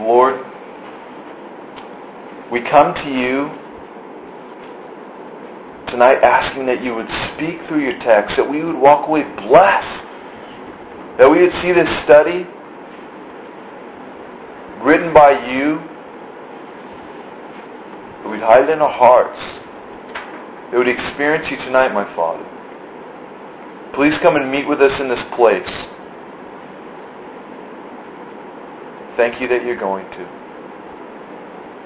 [0.00, 0.40] Lord,
[2.50, 3.48] we come to you
[5.88, 10.02] tonight asking that you would speak through your text, that we would walk away blessed,
[11.18, 12.42] that we would see this study
[14.82, 15.78] written by you,
[18.22, 19.38] that we'd hide it in our hearts,
[20.72, 22.42] that we'd experience you tonight, my Father.
[23.94, 25.93] Please come and meet with us in this place.
[29.16, 30.24] Thank you that you're going to.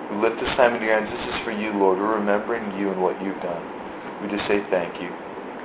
[0.08, 1.12] We lift this time into your hands.
[1.12, 2.00] This is for you, Lord.
[2.00, 3.60] We're remembering you and what you've done.
[4.24, 5.12] We just say thank you.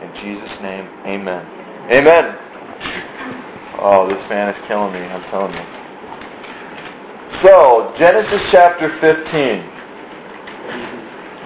[0.04, 1.44] In Jesus' name, amen.
[1.96, 2.26] Amen.
[3.80, 5.64] Oh, this fan is killing me, I'm telling you.
[7.48, 9.74] So, Genesis chapter 15.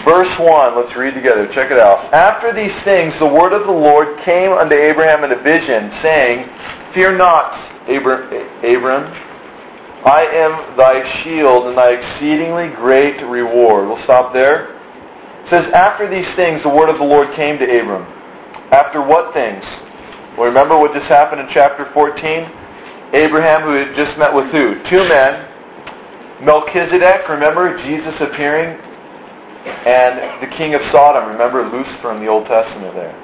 [0.06, 1.46] Verse 1, let's read together.
[1.54, 2.10] Check it out.
[2.14, 6.50] After these things, the word of the Lord came unto Abraham in a vision, saying,
[6.98, 7.54] Fear not,
[7.86, 9.27] Abram.
[10.08, 13.92] I am thy shield and thy exceedingly great reward.
[13.92, 14.80] We'll stop there.
[15.44, 18.08] It says, After these things, the word of the Lord came to Abram.
[18.72, 19.64] After what things?
[20.40, 23.20] Well, remember what just happened in chapter 14?
[23.20, 24.80] Abraham, who had just met with who?
[24.88, 26.48] Two men.
[26.48, 28.80] Melchizedek, remember Jesus appearing
[29.68, 33.16] and the king of Sodom, remember Lucifer in the Old Testament there.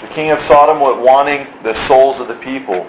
[0.00, 2.88] The king of Sodom was wanting the souls of the people.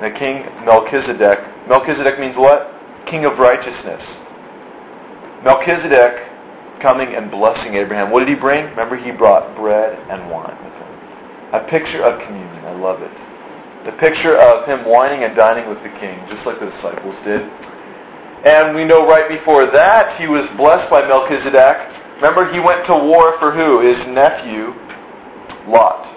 [0.00, 1.68] The king Melchizedek.
[1.68, 2.68] Melchizedek means what?
[3.08, 4.02] King of righteousness.
[5.44, 8.12] Melchizedek coming and blessing Abraham.
[8.12, 8.68] What did he bring?
[8.76, 10.92] Remember, he brought bread and wine with him.
[11.56, 12.62] A picture of communion.
[12.66, 13.14] I love it.
[13.88, 17.40] The picture of him wining and dining with the king, just like the disciples did.
[18.44, 22.20] And we know right before that he was blessed by Melchizedek.
[22.20, 23.80] Remember, he went to war for who?
[23.86, 24.74] His nephew,
[25.70, 26.15] Lot.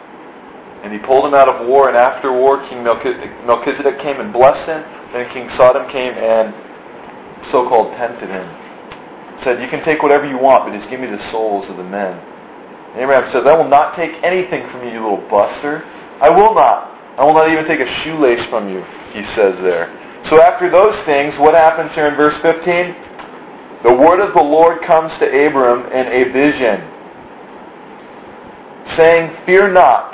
[0.83, 4.63] And he pulled him out of war, and after war, King Melchizedek came and blessed
[4.63, 4.81] him.
[5.11, 6.55] Then King Sodom came and
[7.51, 8.47] so called tempted him.
[9.43, 11.83] Said, You can take whatever you want, but just give me the souls of the
[11.83, 12.15] men.
[12.95, 15.83] And Abraham said, I will not take anything from you, you little buster.
[16.23, 16.95] I will not.
[17.19, 18.79] I will not even take a shoelace from you,
[19.11, 19.91] he says there.
[20.31, 23.83] So after those things, what happens here in verse 15?
[23.83, 26.79] The word of the Lord comes to Abram in a vision,
[28.99, 30.11] saying, Fear not,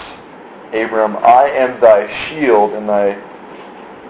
[0.76, 3.16] Abram, I am thy shield and thy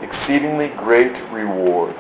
[0.02, 1.96] exceedingly great reward.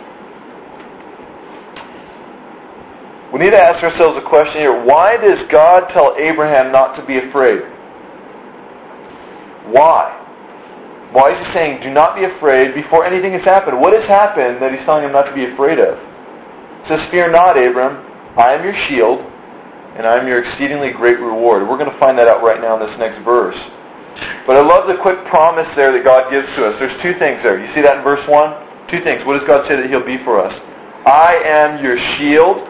[3.33, 4.85] We need to ask ourselves a question here.
[4.85, 7.61] Why does God tell Abraham not to be afraid?
[9.69, 10.21] Why?
[11.11, 13.79] Why is he saying, do not be afraid before anything has happened?
[13.79, 15.99] What has happened that he's telling him not to be afraid of?
[16.83, 18.03] He says, Fear not, Abram.
[18.37, 19.19] I am your shield,
[19.95, 21.67] and I am your exceedingly great reward.
[21.67, 23.57] We're going to find that out right now in this next verse.
[24.47, 26.79] But I love the quick promise there that God gives to us.
[26.79, 27.59] There's two things there.
[27.59, 28.87] You see that in verse 1?
[28.89, 29.25] Two things.
[29.25, 30.53] What does God say that He'll be for us?
[31.05, 32.63] I am your shield,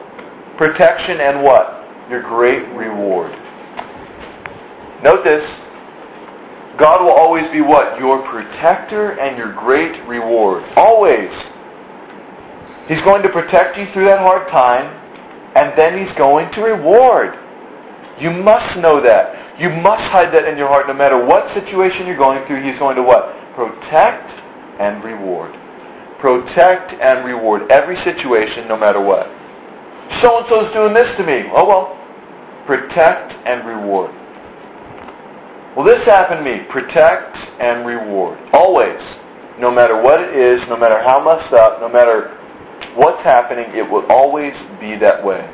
[0.57, 1.85] protection, and what?
[2.09, 3.31] Your great reward.
[5.03, 5.43] Note this.
[6.79, 7.99] God will always be what?
[7.99, 10.63] Your protector and your great reward.
[10.75, 11.31] Always.
[12.87, 14.89] He's going to protect you through that hard time,
[15.55, 17.35] and then He's going to reward.
[18.19, 19.44] You must know that.
[19.57, 22.59] You must hide that in your heart no matter what situation you're going through.
[22.59, 23.31] He's going to what?
[23.55, 24.27] Protect
[24.79, 25.55] and reward.
[26.19, 29.31] Protect and reward every situation no matter what.
[30.23, 31.47] So and so's doing this to me.
[31.55, 31.95] Oh well.
[32.67, 34.11] Protect and reward.
[35.77, 36.67] Well, this happened to me.
[36.71, 38.39] Protect and reward.
[38.53, 38.99] Always.
[39.59, 42.35] No matter what it is, no matter how messed up, no matter
[42.95, 45.47] what's happening, it will always be that way.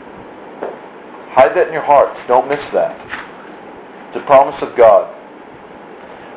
[1.34, 2.18] Hide that in your hearts.
[2.28, 2.98] Don't miss that.
[4.12, 5.08] A promise of God.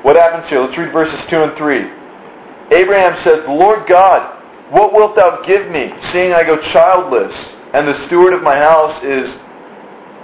[0.06, 0.62] What happens here?
[0.62, 2.80] Let's read verses 2 and 3.
[2.80, 7.34] Abraham says, Lord God, what wilt thou give me, seeing I go childless,
[7.74, 9.26] and the steward of my house is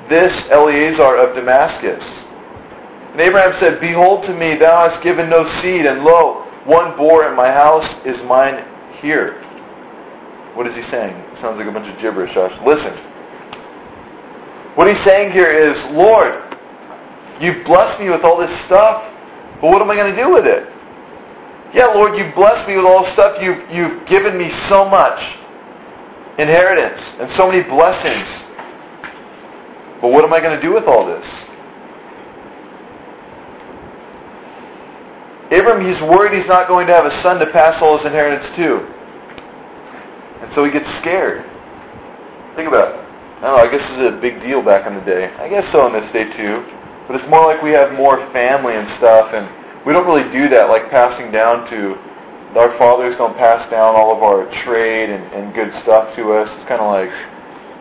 [0.09, 2.03] this Eleazar of Damascus?
[3.13, 7.29] And Abraham said, Behold to me, thou hast given no seed, and lo, one boar
[7.29, 8.63] in my house is mine
[9.03, 9.43] here.
[10.55, 11.15] What is he saying?
[11.15, 12.31] It sounds like a bunch of gibberish.
[12.67, 12.95] Listen.
[14.79, 16.50] What he's saying here is, Lord,
[17.41, 19.03] you've blessed me with all this stuff,
[19.61, 20.65] but what am I going to do with it?
[21.75, 23.39] Yeah, Lord, you've blessed me with all this stuff.
[23.41, 25.19] You've, you've given me so much
[26.39, 28.27] inheritance and so many blessings.
[30.03, 31.23] But what am I going to do with all this?
[35.53, 38.51] Abram, he's worried he's not going to have a son to pass all his inheritance
[38.57, 38.69] to.
[40.43, 41.45] And so he gets scared.
[42.57, 42.99] Think about it.
[43.41, 45.27] I don't know, I guess this is a big deal back in the day.
[45.39, 46.80] I guess so in this day too.
[47.09, 49.49] But it's more like we have more family and stuff, and
[49.87, 51.97] we don't really do that, like passing down to
[52.59, 56.51] our father's to pass down all of our trade and, and good stuff to us.
[56.59, 57.13] It's kind of like,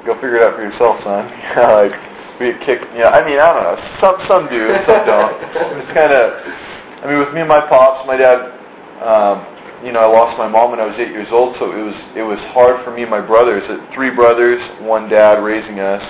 [0.05, 1.25] go figure it out for yourself, son.
[1.73, 1.95] like,
[2.39, 2.87] we get kicked.
[2.95, 3.77] Yeah, I mean, I don't know.
[3.99, 5.35] Some some do, some don't.
[5.83, 6.23] It's kind of.
[7.03, 8.39] I mean, with me and my pops, my dad.
[9.03, 11.83] Um, you know, I lost my mom when I was eight years old, so it
[11.83, 13.63] was it was hard for me and my brothers.
[13.95, 16.03] Three brothers, one dad raising us.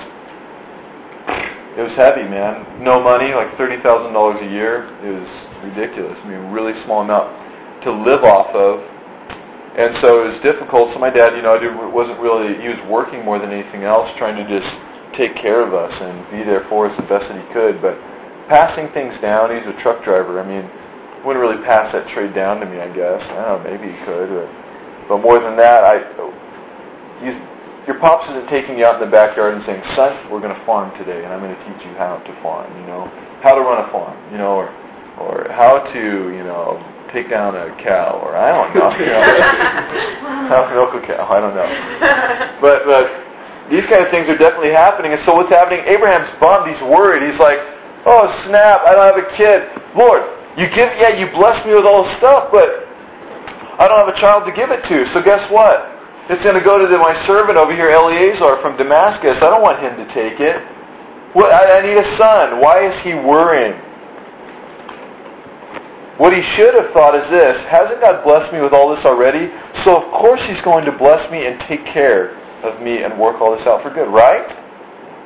[1.80, 2.84] It was heavy, man.
[2.84, 4.84] No money, like thirty thousand dollars a year.
[5.00, 5.32] Was
[5.64, 6.20] ridiculous.
[6.20, 7.32] I mean, really small amount
[7.88, 8.84] to live off of.
[9.80, 10.92] And so it was difficult.
[10.92, 11.56] So my dad, you know,
[11.96, 14.68] wasn't really, he was working more than anything else, trying to just
[15.16, 17.80] take care of us and be there for us the best that he could.
[17.80, 17.96] But
[18.52, 20.44] passing things down, he's a truck driver.
[20.44, 20.68] I mean,
[21.24, 23.24] wouldn't really pass that trade down to me, I guess.
[23.24, 24.28] I don't know, maybe he could.
[24.28, 24.50] But,
[25.08, 26.04] but more than that, I,
[27.24, 27.40] he's,
[27.90, 30.62] your pops isn't taking you out in the backyard and saying, son, we're going to
[30.62, 33.10] farm today, and I'm going to teach you how to farm, you know,
[33.42, 34.70] how to run a farm, you know, or,
[35.18, 36.78] or how to, you know,
[37.10, 38.94] take down a cow, or I don't know.
[38.94, 41.26] You know how to milk a cow.
[41.26, 41.66] I don't know.
[42.62, 43.06] But but
[43.74, 45.18] these kind of things are definitely happening.
[45.18, 45.82] And so what's happening?
[45.90, 46.70] Abraham's bummed.
[46.70, 47.26] He's worried.
[47.26, 47.58] He's like,
[48.06, 48.86] oh snap!
[48.86, 49.66] I don't have a kid.
[49.98, 50.22] Lord,
[50.62, 52.86] you give yeah, you bless me with all this stuff, but
[53.82, 54.98] I don't have a child to give it to.
[55.18, 55.99] So guess what?
[56.30, 59.42] It's going to go to the, my servant over here, Eleazar from Damascus.
[59.42, 60.62] I don't want him to take it.
[61.34, 62.62] What, I, I need a son.
[62.62, 63.74] Why is he worrying?
[66.22, 69.50] What he should have thought is this Hasn't God blessed me with all this already?
[69.82, 73.42] So, of course, he's going to bless me and take care of me and work
[73.42, 74.46] all this out for good, right?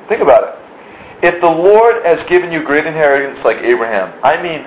[0.08, 0.54] Think about it.
[1.20, 4.64] If the Lord has given you great inheritance like Abraham, I mean,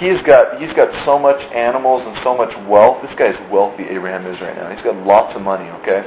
[0.00, 3.02] he's got he's got so much animals and so much wealth.
[3.02, 4.70] This guy's wealthy, Abraham is right now.
[4.70, 6.02] He's got lots of money, okay?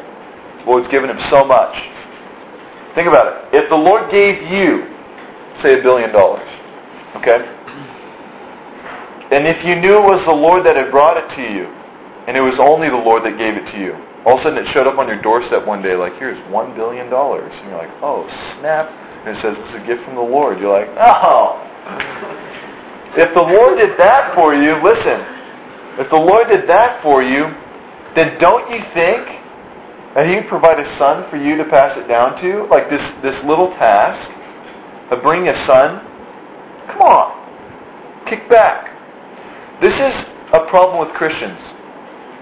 [0.68, 1.74] Lord's given him so much.
[2.96, 3.64] Think about it.
[3.64, 4.90] If the Lord gave you,
[5.64, 6.50] say, a billion dollars,
[7.22, 7.40] okay?
[9.32, 11.68] And if you knew it was the Lord that had brought it to you,
[12.28, 13.96] and it was only the Lord that gave it to you,
[14.28, 16.76] all of a sudden it showed up on your doorstep one day, like, here's one
[16.76, 17.48] billion dollars.
[17.48, 18.28] And you're like, oh,
[18.60, 18.92] snap.
[19.24, 20.60] And it says, it's a gift from the Lord.
[20.60, 22.34] You're like, oh.
[23.16, 25.20] If the Lord did that for you, listen,
[26.04, 27.48] if the Lord did that for you,
[28.16, 29.24] then don't you think
[30.14, 32.68] that He'd provide a son for you to pass it down to?
[32.68, 34.20] Like this, this little task
[35.14, 36.04] of bringing a son?
[36.92, 37.28] Come on.
[38.30, 38.92] Kick back.
[39.82, 40.14] This is
[40.54, 41.58] a problem with Christians.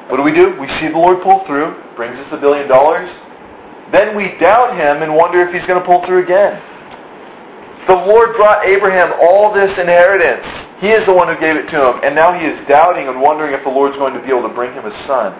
[0.09, 0.53] What do we do?
[0.59, 3.09] We see the Lord pull through, brings us a billion dollars.
[3.91, 6.57] Then we doubt him and wonder if he's going to pull through again.
[7.87, 10.45] The Lord brought Abraham all this inheritance.
[10.81, 12.01] He is the one who gave it to him.
[12.01, 14.53] And now he is doubting and wondering if the Lord's going to be able to
[14.53, 15.37] bring him a son.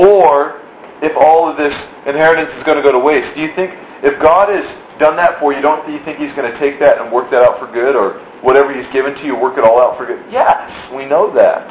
[0.00, 0.64] Or
[1.04, 1.72] if all of this
[2.08, 3.36] inheritance is going to go to waste.
[3.36, 4.64] Do you think if God has
[4.96, 7.44] done that for you, don't you think He's going to take that and work that
[7.44, 7.92] out for good?
[7.92, 10.24] Or whatever He's given to you, work it all out for good?
[10.32, 10.56] Yes,
[10.96, 11.68] we know that.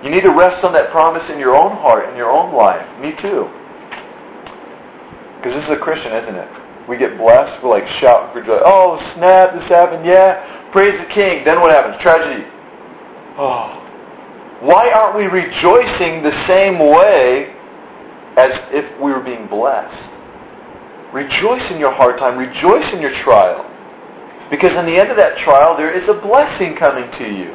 [0.00, 2.84] You need to rest on that promise in your own heart, in your own life.
[3.00, 3.44] Me too.
[5.36, 6.50] Because this is a Christian, isn't it?
[6.90, 8.58] We get blessed, we like shout for joy.
[8.66, 10.74] Oh, snap, this happened, yeah.
[10.74, 11.46] Praise the King.
[11.46, 12.02] Then what happens?
[12.02, 12.42] Tragedy.
[13.38, 13.78] Oh.
[14.66, 17.54] Why aren't we rejoicing the same way
[18.34, 20.02] as if we were being blessed?
[21.14, 22.34] Rejoice in your hard time.
[22.34, 23.70] Rejoice in your trial.
[24.50, 27.54] Because in the end of that trial, there is a blessing coming to you.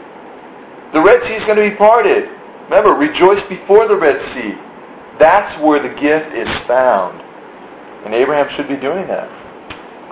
[0.96, 2.32] The Red Sea is going to be parted.
[2.72, 4.56] Remember, rejoice before the Red Sea.
[5.20, 7.25] That's where the gift is found.
[8.06, 9.28] And Abraham should be doing that.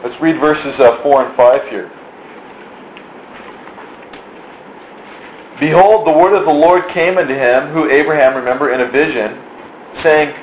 [0.04, 1.88] Let's read verses uh, 4 and 5 here.
[5.62, 9.38] Behold, the word of the Lord came unto him, who Abraham, remember, in a vision,
[10.04, 10.34] saying,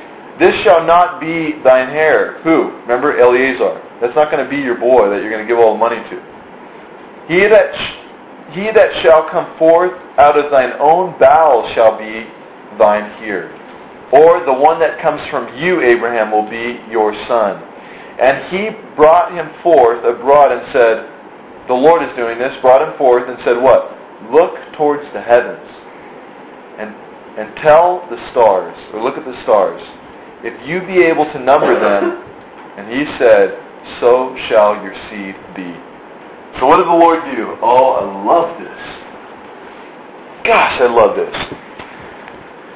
[0.40, 2.40] this shall not be thine heir.
[2.42, 2.72] Who?
[2.88, 3.76] Remember Eleazar.
[4.00, 6.00] That's not going to be your boy that you're going to give all the money
[6.00, 6.16] to.
[7.28, 7.68] He that,
[8.56, 12.24] he that shall come forth out of thine own bowels shall be
[12.78, 13.59] thine heir.
[14.12, 17.62] Or the one that comes from you, Abraham, will be your son.
[18.20, 21.06] And he brought him forth abroad and said,
[21.68, 23.96] The Lord is doing this, brought him forth and said, What?
[24.34, 25.64] Look towards the heavens
[26.76, 26.90] and,
[27.38, 29.80] and tell the stars, or look at the stars
[30.42, 32.16] if you be able to number them,
[32.80, 33.60] and he said,
[34.00, 35.68] so shall your seed be.
[36.58, 37.56] So what did the Lord do?
[37.60, 38.80] Oh, I love this.
[40.48, 41.36] Gosh, I love this.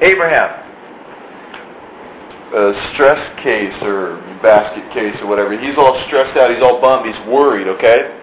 [0.05, 0.64] Abraham,
[2.55, 5.51] a stress case or basket case or whatever.
[5.59, 6.47] He's all stressed out.
[6.47, 7.03] He's all bummed.
[7.03, 8.15] He's worried, okay?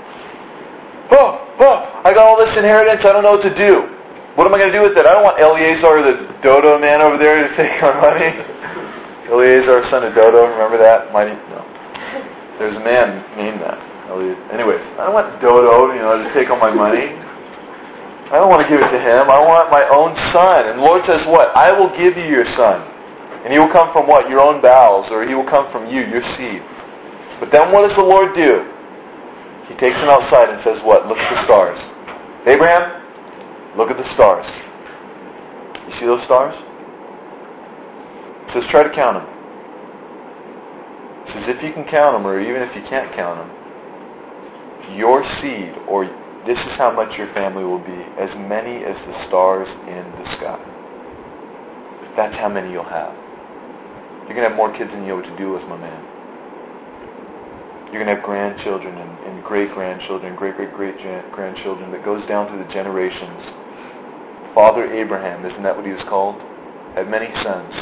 [1.13, 3.05] Oh, oh, I got all this inheritance.
[3.05, 3.93] I don't know what to do.
[4.41, 5.05] What am I going to do with it?
[5.05, 8.33] I don't want Eleazar, the dodo man over there, to take our money.
[9.29, 11.13] Eleazar, son of Dodo, remember that?
[11.13, 11.61] Mighty, no.
[12.57, 13.77] There's a man named that.
[14.53, 17.13] Anyways, I don't want Dodo, you know, to take all my money.
[18.29, 19.29] I don't want to give it to him.
[19.29, 20.69] I want my own son.
[20.69, 21.53] And the Lord says, What?
[21.53, 22.92] I will give you your son.
[23.43, 24.31] And he will come from what?
[24.31, 26.63] Your own bowels, or he will come from you, your seed.
[27.43, 28.63] But then what does the Lord do?
[29.67, 31.11] He takes him outside and says, What?
[31.11, 31.79] Look at the stars.
[32.47, 33.03] Abraham,
[33.75, 34.47] look at the stars.
[35.91, 36.55] You see those stars?
[38.47, 39.27] He says, Try to count them.
[41.27, 43.51] He says, If you can count them, or even if you can't count them,
[44.95, 46.07] your seed or
[46.47, 50.27] this is how much your family will be, as many as the stars in the
[50.39, 50.59] sky.
[52.17, 53.22] That's how many you'll have.
[54.33, 56.01] You're going to have more kids than you know what to do with, my man.
[57.93, 60.97] You're going to have grandchildren and, and great grandchildren, great great great
[61.37, 64.57] grandchildren that goes down through the generations.
[64.57, 66.41] Father Abraham, isn't that what he was called?
[66.97, 67.77] Had many sons.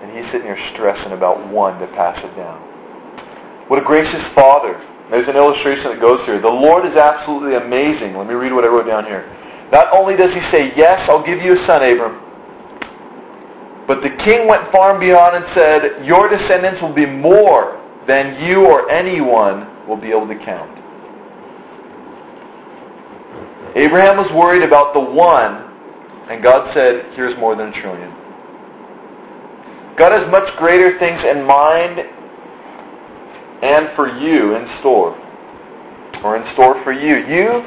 [0.00, 3.68] And he's sitting here stressing about one to pass it down.
[3.68, 4.80] What a gracious father
[5.12, 6.40] there's an illustration that goes here.
[6.40, 8.16] The Lord is absolutely amazing.
[8.16, 9.28] Let me read what I wrote down here.
[9.68, 12.23] Not only does he say, Yes, I'll give you a son, Abram,
[13.86, 18.40] but the king went far and beyond and said, Your descendants will be more than
[18.44, 20.72] you or anyone will be able to count.
[23.76, 25.68] Abraham was worried about the one,
[26.30, 28.08] and God said, Here's more than a trillion.
[29.98, 32.00] God has much greater things in mind
[33.62, 35.14] and for you in store.
[36.24, 37.16] Or in store for you.
[37.26, 37.62] You,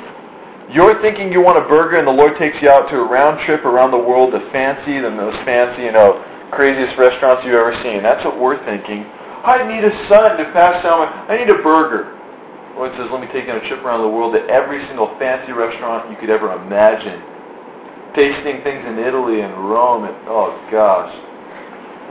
[0.67, 3.39] you're thinking you want a burger and the Lord takes you out to a round
[3.47, 6.19] trip around the world to fancy the most fancy, you know,
[6.51, 8.03] craziest restaurants you've ever seen.
[8.03, 9.07] That's what we're thinking.
[9.47, 11.07] I need a son to pass down.
[11.31, 12.19] I need a burger.
[12.75, 15.15] Lord says, let me take you on a trip around the world to every single
[15.15, 17.23] fancy restaurant you could ever imagine.
[18.11, 21.15] Tasting things in Italy and Rome and, oh gosh.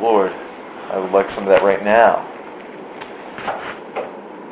[0.01, 2.25] Lord, I would like some of that right now.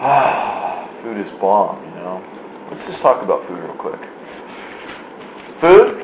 [0.05, 2.34] Ah, food is bomb, you know.
[2.75, 4.03] Let's just talk about food real quick.
[5.63, 6.03] Food?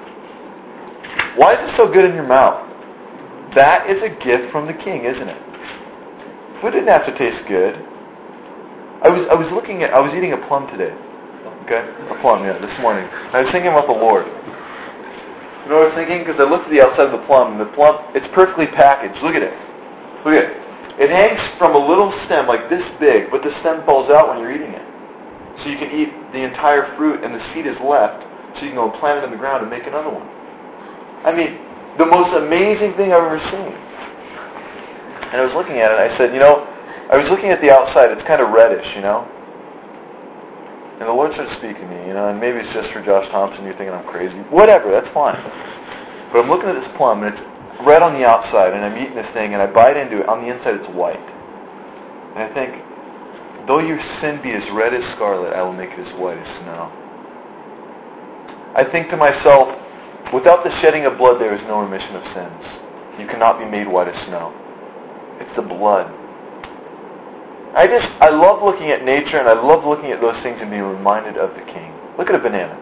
[1.35, 2.63] Why is it so good in your mouth?
[3.59, 5.41] That is a gift from the king, isn't it?
[6.63, 7.75] Food didn't have to taste good.
[9.03, 10.95] I was I was looking at I was eating a plum today.
[11.67, 11.83] Okay?
[11.83, 13.03] A plum, yeah, this morning.
[13.35, 14.31] I was thinking about the Lord.
[14.31, 16.23] You know what I was thinking?
[16.23, 19.19] Because I looked at the outside of the plum, and the plum, it's perfectly packaged.
[19.27, 19.55] Look at it.
[20.23, 20.55] Look at it.
[21.03, 24.39] It hangs from a little stem like this big, but the stem falls out when
[24.39, 24.90] you're eating it.
[25.61, 28.25] So you can eat the entire fruit and the seed is left,
[28.57, 30.25] so you can go and plant it in the ground and make another one.
[31.25, 31.61] I mean,
[32.01, 33.73] the most amazing thing I've ever seen.
[35.31, 36.65] And I was looking at it, and I said, you know,
[37.13, 39.29] I was looking at the outside, it's kind of reddish, you know?
[40.99, 43.25] And the Lord started speaking to me, you know, and maybe it's just for Josh
[43.33, 44.37] Thompson, you're thinking I'm crazy.
[44.53, 45.39] Whatever, that's fine.
[46.33, 47.43] But I'm looking at this plum, and it's
[47.85, 50.29] red on the outside, and I'm eating this thing, and I bite into it.
[50.29, 51.21] On the inside, it's white.
[52.37, 52.71] And I think,
[53.71, 56.51] though your sin be as red as scarlet, I will make it as white as
[56.67, 56.91] snow.
[58.75, 59.71] I think to myself,
[60.35, 62.63] without the shedding of blood, there is no remission of sins.
[63.23, 64.51] You cannot be made white as snow.
[65.39, 66.11] It's the blood.
[67.79, 70.67] I just, I love looking at nature and I love looking at those things and
[70.67, 71.95] being reminded of the King.
[72.19, 72.75] Look at a banana.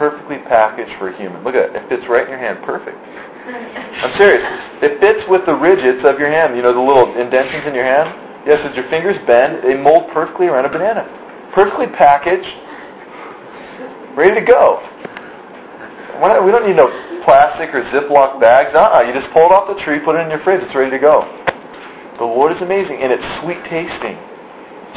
[0.00, 1.44] Perfectly packaged for a human.
[1.44, 1.76] Look at it.
[1.76, 2.64] It fits right in your hand.
[2.64, 2.96] Perfect.
[2.96, 4.40] I'm serious.
[4.80, 6.56] It fits with the ridges of your hand.
[6.56, 8.29] You know the little indentions in your hand?
[8.46, 11.04] Yes, as your fingers bend, they mold perfectly around a banana.
[11.54, 12.48] Perfectly packaged,
[14.16, 14.80] ready to go.
[16.20, 16.88] We don't need no
[17.24, 18.76] plastic or Ziploc bags.
[18.76, 19.02] Uh-uh.
[19.08, 21.00] You just pull it off the tree, put it in your fridge, it's ready to
[21.00, 21.24] go.
[22.20, 24.16] The Lord is amazing, and it's sweet tasting.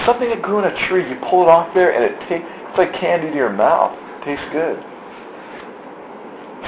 [0.06, 2.78] Something that grew in a tree, you pull it off there, and it tastes it's
[2.78, 3.96] like candy to your mouth.
[4.20, 4.82] It tastes good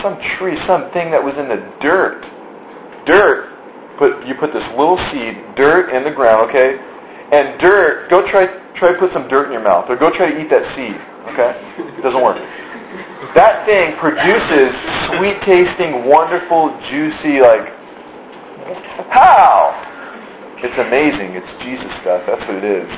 [0.05, 2.21] some tree, something that was in the dirt.
[3.07, 3.54] Dirt.
[3.97, 6.75] Put you put this little seed, dirt in the ground, okay?
[7.31, 10.31] And dirt, go try try to put some dirt in your mouth, or go try
[10.31, 10.99] to eat that seed,
[11.31, 11.55] okay?
[11.95, 12.37] It doesn't work.
[13.35, 14.71] That thing produces
[15.15, 17.71] sweet tasting, wonderful, juicy, like
[19.11, 19.71] how?
[20.63, 21.37] It's amazing.
[21.37, 22.23] It's Jesus stuff.
[22.25, 22.89] That's what it is.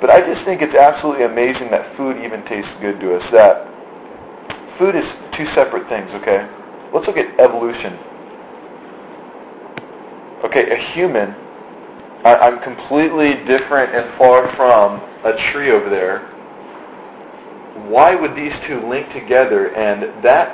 [0.00, 3.24] But I just think it's absolutely amazing that food even tastes good to us.
[3.32, 3.64] That
[4.76, 5.06] food is
[5.38, 6.44] two separate things, okay?
[6.92, 8.13] Let's look at evolution.
[10.44, 11.32] Okay, a human,
[12.20, 16.28] I, I'm completely different and far from a tree over there.
[17.88, 20.52] Why would these two link together and that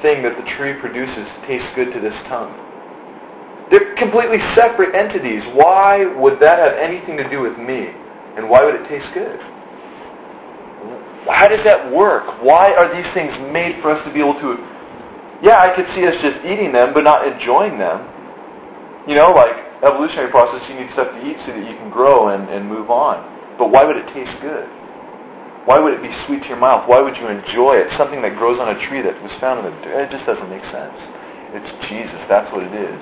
[0.00, 2.56] thing that the tree produces tastes good to this tongue?
[3.68, 5.44] They're completely separate entities.
[5.52, 7.92] Why would that have anything to do with me?
[8.40, 9.36] And why would it taste good?
[11.28, 12.40] How does that work?
[12.40, 14.56] Why are these things made for us to be able to?
[15.44, 18.13] Yeah, I could see us just eating them, but not enjoying them.
[19.04, 19.52] You know, like
[19.84, 22.88] evolutionary process, you need stuff to eat so that you can grow and, and move
[22.88, 23.20] on.
[23.60, 24.64] But why would it taste good?
[25.68, 26.84] Why would it be sweet to your mouth?
[26.88, 27.88] Why would you enjoy it?
[27.96, 30.08] Something that grows on a tree that was found in the dirt.
[30.08, 30.96] It just doesn't make sense.
[31.56, 32.20] It's Jesus.
[32.28, 33.00] That's what it is.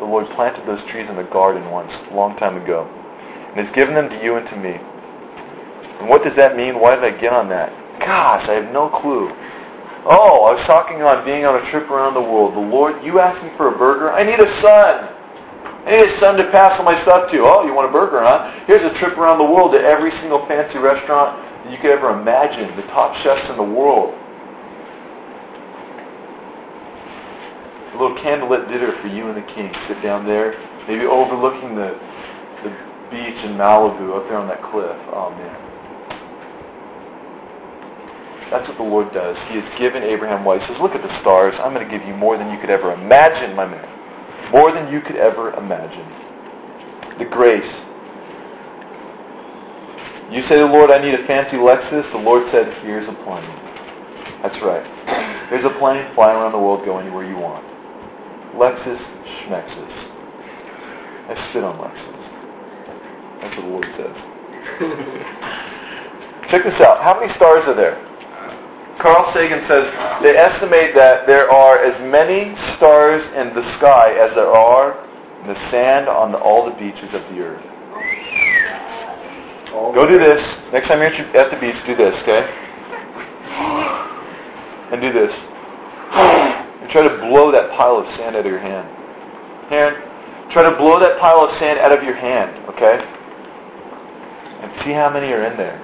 [0.00, 2.84] The Lord planted those trees in the garden once, a long time ago.
[3.54, 4.76] And has given them to you and to me.
[6.02, 6.76] And what does that mean?
[6.76, 7.72] Why did I get on that?
[8.02, 9.30] Gosh, I have no clue.
[10.04, 12.52] Oh, I was talking on being on a trip around the world.
[12.52, 14.12] The Lord, you asked me for a burger?
[14.12, 15.13] I need a son.
[15.84, 17.44] I need a son to pass all my stuff to.
[17.44, 18.64] Oh, you want a burger, huh?
[18.64, 22.08] Here's a trip around the world to every single fancy restaurant that you could ever
[22.16, 24.16] imagine, the top chefs in the world.
[27.92, 29.68] A little candlelit dinner for you and the king.
[29.84, 30.56] Sit down there,
[30.88, 31.92] maybe overlooking the,
[32.64, 32.72] the
[33.12, 34.96] beach in Malibu up there on that cliff.
[35.12, 35.52] Oh, man.
[38.48, 39.36] That's what the Lord does.
[39.52, 40.64] He has given Abraham what?
[40.64, 41.52] He says, Look at the stars.
[41.60, 43.93] I'm going to give you more than you could ever imagine, my man.
[44.52, 46.08] More than you could ever imagine.
[47.18, 47.72] The grace
[50.34, 52.08] you say to the Lord, I need a fancy Lexus.
[52.10, 53.44] The Lord said, here's a plane.
[54.40, 54.82] That's right.
[55.52, 57.62] Here's a plane, fly around the world, go anywhere you want.
[58.56, 58.98] Lexus
[59.44, 59.94] Schmexus.
[61.28, 62.24] I sit on Lexus.
[63.46, 64.16] That's what the Lord says.
[66.50, 67.04] Check this out.
[67.04, 68.00] How many stars are there?
[69.02, 69.84] Carl Sagan says
[70.22, 74.94] they estimate that there are as many stars in the sky as there are
[75.42, 77.64] in the sand on all the beaches of the earth.
[79.74, 80.40] Go do this.
[80.72, 82.46] Next time you're at the beach, do this, okay?
[84.94, 85.34] And do this.
[86.80, 88.86] And try to blow that pile of sand out of your hand.
[89.70, 89.96] Hand.
[90.52, 92.96] Try to blow that pile of sand out of your hand, okay?
[94.62, 95.82] And see how many are in there.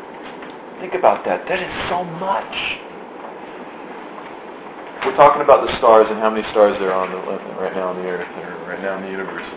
[0.81, 1.45] Think about that.
[1.49, 2.55] That is so much.
[5.01, 7.73] We're talking about the stars and how many stars there are on the, uh, right
[7.73, 9.49] now on the earth, or right now in the universe.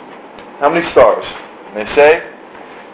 [0.63, 1.27] How many stars?
[1.67, 2.09] And they say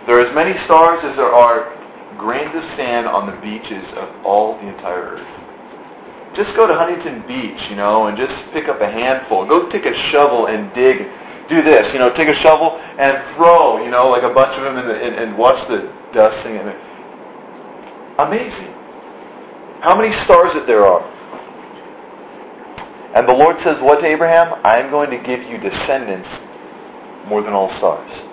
[0.10, 1.70] there are as many stars as there are
[2.18, 5.32] grains of sand on the beaches of all the entire earth.
[6.34, 9.46] Just go to Huntington Beach, you know, and just pick up a handful.
[9.46, 11.06] Go take a shovel and dig.
[11.54, 14.66] Do this, you know, take a shovel and throw, you know, like a bunch of
[14.66, 15.86] them in the, and, and watch the
[16.18, 16.58] dust thing.
[18.18, 18.74] Amazing.
[19.86, 21.19] How many stars that there are?
[23.16, 24.62] And the Lord says, What to Abraham?
[24.64, 26.30] I'm going to give you descendants
[27.26, 28.30] more than all stars.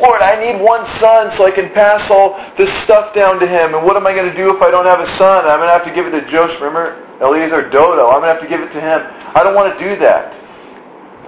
[0.00, 3.76] Lord, I need one son so I can pass all this stuff down to him.
[3.76, 5.44] And what am I going to do if I don't have a son?
[5.44, 8.08] I'm going to have to give it to Joe Schrimmer, Eliezer Dodo.
[8.08, 8.98] I'm going to have to give it to him.
[9.36, 10.32] I don't want to do that.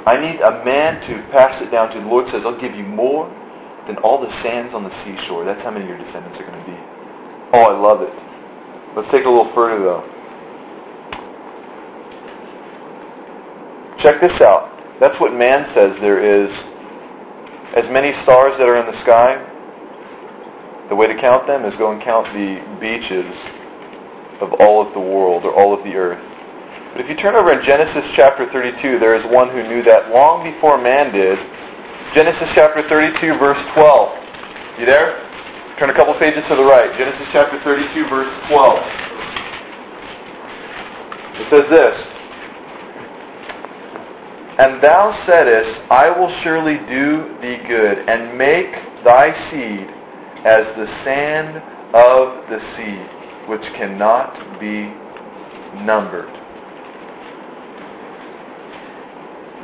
[0.09, 2.01] I need a man to pass it down to.
[2.01, 3.29] The Lord says, I'll give you more
[3.87, 5.45] than all the sands on the seashore.
[5.45, 6.79] That's how many of your descendants are going to be.
[7.55, 8.13] Oh, I love it.
[8.97, 10.14] Let's take it a little further, though.
[14.05, 14.69] Check this out.
[15.01, 16.53] That's what man says there is
[17.73, 19.41] as many stars that are in the sky,
[20.93, 23.33] the way to count them is go and count the beaches
[24.45, 26.21] of all of the world or all of the earth.
[26.93, 30.13] But if you turn over in Genesis chapter 32, there is one who knew that
[30.13, 31.41] long before man did.
[32.13, 34.85] Genesis chapter 32, verse 12.
[34.85, 35.17] You there?
[35.81, 36.93] Turn a couple pages to the right.
[37.01, 38.69] Genesis chapter 32, verse 12.
[41.41, 42.14] It says this
[44.59, 48.71] and thou saidst, I will surely do thee good, and make
[49.05, 49.87] thy seed
[50.47, 51.59] as the sand
[51.95, 52.99] of the sea,
[53.51, 54.93] which cannot be
[55.83, 56.31] numbered.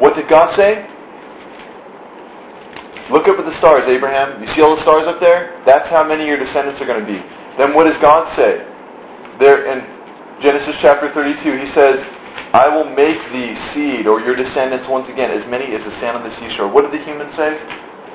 [0.00, 0.86] What did God say?
[3.12, 4.42] Look up at the stars, Abraham.
[4.42, 5.60] You see all the stars up there?
[5.66, 7.18] That's how many your descendants are going to be.
[7.58, 8.62] Then what does God say?
[9.42, 9.82] There in
[10.40, 11.98] Genesis chapter 32, he says,
[12.50, 16.18] I will make the seed, or your descendants, once again, as many as the sand
[16.18, 16.66] on the seashore.
[16.66, 17.54] What did the humans say?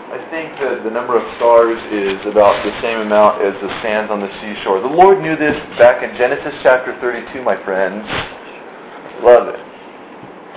[0.06, 4.12] I think that the number of stars is about the same amount as the sands
[4.12, 4.84] on the seashore.
[4.84, 8.04] The Lord knew this back in Genesis chapter 32, my friends.
[9.23, 9.60] Love it.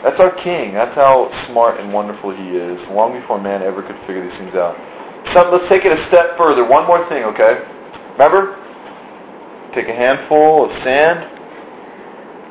[0.03, 0.75] That's our King.
[0.75, 4.55] That's how smart and wonderful He is, long before man ever could figure these things
[4.55, 4.75] out.
[5.35, 6.67] So let's take it a step further.
[6.67, 7.63] One more thing, okay?
[8.19, 8.59] Remember?
[9.75, 11.38] Take a handful of sand,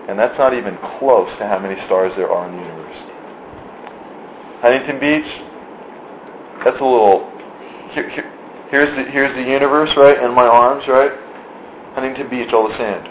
[0.08, 3.00] and that's not even close to how many stars there are in the universe.
[4.64, 5.30] Huntington Beach,
[6.64, 7.28] that's a little.
[7.94, 8.28] Here, here,
[8.72, 11.12] here's the here's the universe, right, in my arms, right?
[11.94, 13.06] Huntington Beach, all the sand.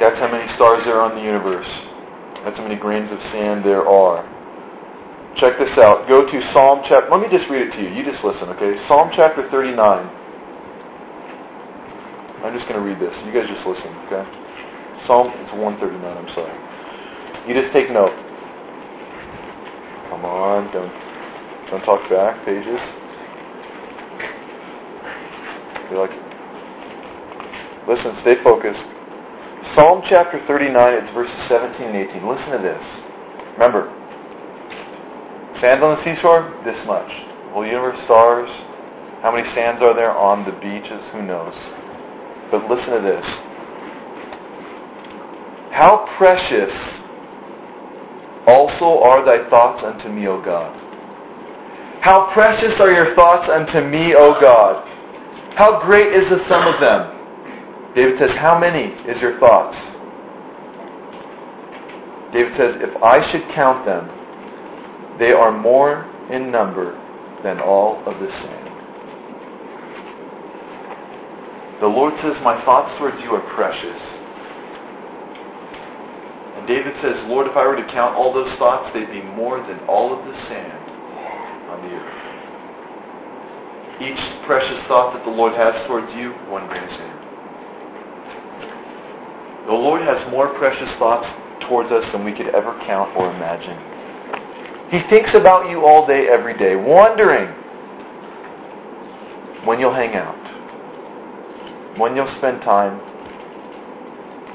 [0.00, 1.68] That's how many stars there are in the universe.
[2.42, 4.26] That's how many grains of sand there are.
[5.38, 6.08] Check this out.
[6.08, 7.08] Go to Psalm chapter.
[7.08, 7.88] Let me just read it to you.
[7.94, 8.74] You just listen, okay?
[8.88, 9.78] Psalm chapter 39.
[12.42, 13.14] I'm just going to read this.
[13.22, 14.26] You guys just listen, okay?
[15.06, 16.50] Psalm, it's 139, I'm sorry.
[17.46, 18.10] You just take note.
[20.10, 20.90] Come on, don't,
[21.70, 22.82] don't talk back, pages.
[25.86, 26.14] You're like,
[27.86, 28.82] listen, stay focused.
[29.78, 32.26] Psalm chapter 39, it's verses 17 and 18.
[32.26, 32.82] Listen to this.
[33.54, 33.86] Remember,
[35.62, 37.06] sands on the seashore, this much.
[37.54, 38.50] Whole universe, stars.
[39.22, 41.02] How many sands are there on the beaches?
[41.14, 41.81] Who knows?
[42.52, 43.24] But listen to this.
[45.72, 46.70] How precious
[48.46, 50.76] also are thy thoughts unto me, O God.
[52.02, 54.84] How precious are your thoughts unto me, O God.
[55.56, 57.94] How great is the sum of them.
[57.94, 59.76] David says, How many is your thoughts?
[62.34, 64.08] David says, If I should count them,
[65.18, 66.98] they are more in number
[67.44, 68.61] than all of the sand.
[71.82, 74.00] The Lord says, My thoughts towards you are precious.
[76.54, 79.58] And David says, Lord, if I were to count all those thoughts, they'd be more
[79.58, 80.78] than all of the sand
[81.74, 82.22] on the earth.
[83.98, 87.18] Each precious thought that the Lord has towards you, one grain of sand.
[89.66, 91.26] The Lord has more precious thoughts
[91.66, 93.74] towards us than we could ever count or imagine.
[94.94, 97.50] He thinks about you all day, every day, wondering
[99.66, 100.41] when you'll hang out,
[101.98, 102.98] when you'll spend time,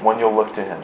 [0.02, 0.82] when you'll look to Him.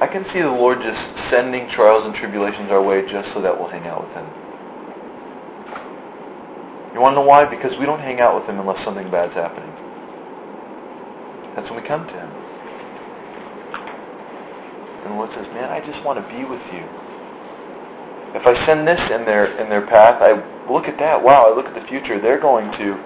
[0.00, 1.00] I can see the Lord just
[1.30, 4.28] sending trials and tribulations our way just so that we'll hang out with Him.
[6.92, 7.48] You want to know why?
[7.48, 9.72] Because we don't hang out with Him unless something bad's happening.
[11.56, 12.30] That's when we come to Him.
[15.02, 17.03] And the Lord says, Man, I just want to be with you.
[18.34, 20.34] If I send this in their in their path, I
[20.66, 21.22] look at that.
[21.22, 22.20] Wow, I look at the future.
[22.20, 22.98] They're going to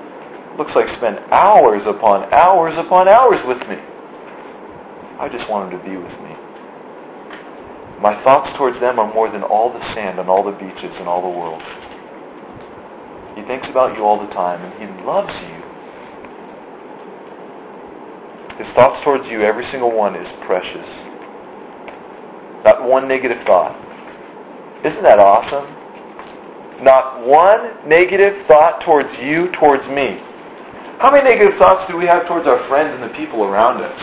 [0.56, 3.78] looks like spend hours upon hours upon hours with me.
[5.20, 6.32] I just want them to be with me.
[8.02, 11.06] My thoughts towards them are more than all the sand on all the beaches in
[11.06, 11.62] all the world.
[13.36, 15.58] He thinks about you all the time, and He loves you.
[18.64, 20.88] His thoughts towards you, every single one, is precious.
[22.64, 23.87] Not one negative thought.
[24.84, 25.66] Isn't that awesome?
[26.84, 30.22] Not one negative thought towards you, towards me.
[31.02, 33.98] How many negative thoughts do we have towards our friends and the people around us?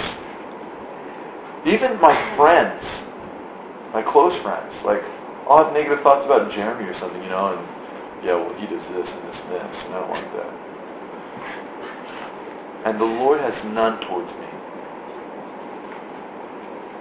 [1.68, 3.06] Even my friends
[3.96, 4.76] my close friends.
[4.84, 5.00] Like,
[5.48, 7.64] I'll have negative thoughts about Jeremy or something, you know, and
[8.28, 10.52] yeah, well, he does this and this and this, and I don't like that.
[12.92, 14.52] And the Lord has none towards me.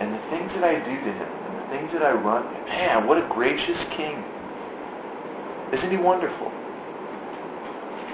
[0.06, 1.34] And the things that I do to him,
[1.74, 4.14] things that I run, man, what a gracious king.
[5.74, 6.46] Isn't he wonderful?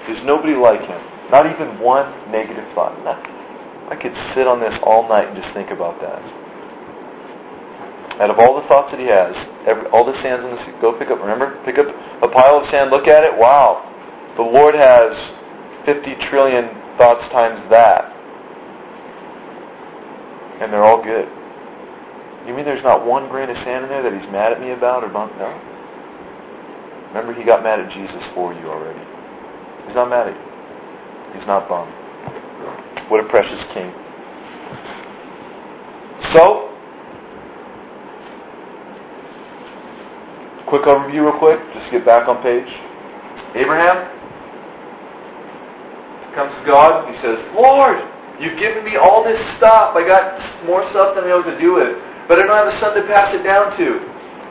[0.09, 1.01] There's nobody like him.
[1.29, 2.97] Not even one negative thought.
[3.05, 6.21] I could sit on this all night and just think about that.
[8.17, 9.33] Out of all the thoughts that he has,
[9.69, 11.53] every, all the sands in the sea, go pick up, remember?
[11.61, 13.85] Pick up a pile of sand, look at it, wow.
[14.37, 15.13] The Lord has
[15.85, 16.65] 50 trillion
[16.97, 18.09] thoughts times that.
[20.65, 21.40] And they're all good.
[22.47, 24.71] You mean there's not one grain of sand in there that he's mad at me
[24.71, 25.09] about or?
[25.13, 25.49] No.
[27.13, 29.03] Remember, he got mad at Jesus for you already.
[29.85, 30.51] He's not mad at you.
[31.37, 31.91] He's not bummed.
[33.11, 33.91] What a precious king.
[36.33, 36.71] So,
[40.67, 42.67] quick overview, real quick, just get back on page.
[43.55, 44.07] Abraham
[46.33, 47.11] comes to God.
[47.11, 47.99] He says, Lord,
[48.39, 49.93] you've given me all this stuff.
[49.99, 52.10] I got more stuff than I know what to do with.
[52.27, 53.87] But I don't have a son to pass it down to.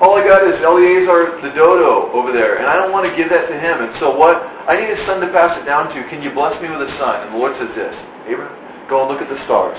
[0.00, 3.28] All I got is Eleazar the dodo over there, and I don't want to give
[3.28, 3.84] that to him.
[3.84, 4.40] And so what?
[4.64, 5.98] I need a son to pass it down to.
[6.08, 7.28] Can you bless me with a son?
[7.28, 7.92] And the Lord says this,
[8.24, 8.56] Abraham,
[8.88, 9.76] go and look at the stars.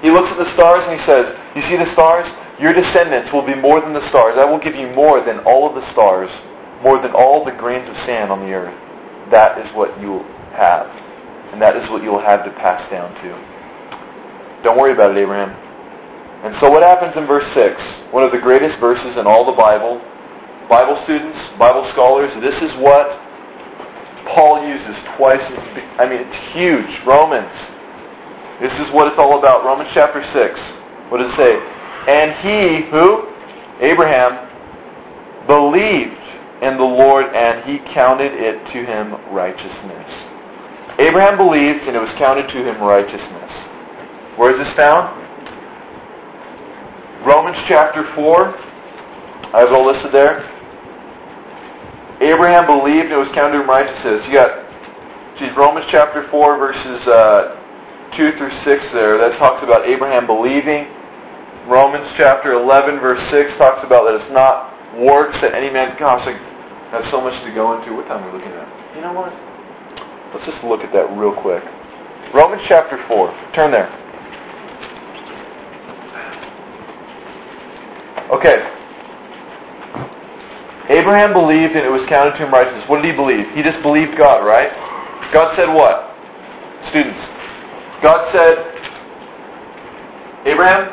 [0.00, 2.24] He looks at the stars and he says, You see the stars?
[2.56, 4.40] Your descendants will be more than the stars.
[4.40, 6.32] I will give you more than all of the stars,
[6.80, 8.74] more than all the grains of sand on the earth.
[9.30, 10.88] That is what you will have.
[11.52, 13.28] And that is what you will have to pass down to.
[14.64, 15.67] Don't worry about it, Abraham.
[16.44, 18.14] And so what happens in verse 6?
[18.14, 19.98] One of the greatest verses in all the Bible.
[20.70, 23.08] Bible students, Bible scholars, this is what
[24.36, 25.42] Paul uses twice.
[25.98, 26.92] I mean, it's huge.
[27.08, 27.50] Romans.
[28.60, 29.64] This is what it's all about.
[29.64, 31.10] Romans chapter 6.
[31.10, 31.54] What does it say?
[32.06, 33.26] And he, who?
[33.82, 34.46] Abraham,
[35.48, 36.22] believed
[36.62, 40.06] in the Lord and he counted it to him righteousness.
[40.98, 43.50] Abraham believed and it was counted to him righteousness.
[44.36, 45.27] Where is this found?
[47.28, 48.24] Romans chapter 4.
[49.52, 50.48] I have it all listed there.
[52.24, 54.24] Abraham believed and it was counted to him righteousness.
[54.24, 54.48] You got
[55.36, 59.20] geez, Romans chapter 4, verses uh, 2 through 6 there.
[59.20, 60.88] That talks about Abraham believing
[61.68, 66.08] Romans chapter 11, verse 6 talks about that it's not works that any man can.
[66.08, 66.32] I
[66.96, 67.92] have so much to go into.
[67.92, 68.64] What time are we looking at?
[68.96, 69.36] You know what?
[70.32, 71.60] Let's just look at that real quick.
[72.32, 73.52] Romans chapter 4.
[73.52, 74.07] Turn there.
[78.28, 78.58] Okay.
[80.88, 82.84] Abraham believed and it was counted to him righteousness.
[82.88, 83.44] What did he believe?
[83.52, 84.72] He just believed God, right?
[85.32, 86.12] God said what?
[86.88, 87.20] Students.
[88.00, 88.56] God said,
[90.48, 90.88] Abraham,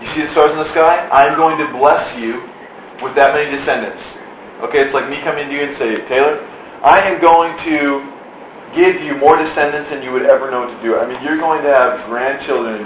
[0.00, 1.04] you see the stars in the sky?
[1.12, 2.40] I'm going to bless you
[3.04, 4.00] with that many descendants.
[4.68, 6.40] Okay, it's like me coming to you and say, Taylor,
[6.80, 8.17] I am going to
[8.76, 10.96] give you more descendants than you would ever know to do.
[10.96, 12.84] I mean, you're going to have grandchildren.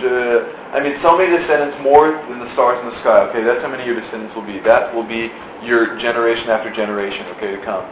[0.70, 3.26] I mean, so many descendants more than the stars in the sky.
[3.30, 4.62] Okay, that's how many your descendants will be.
[4.62, 5.30] That will be
[5.66, 7.34] your generation after generation.
[7.38, 7.82] Okay, to come.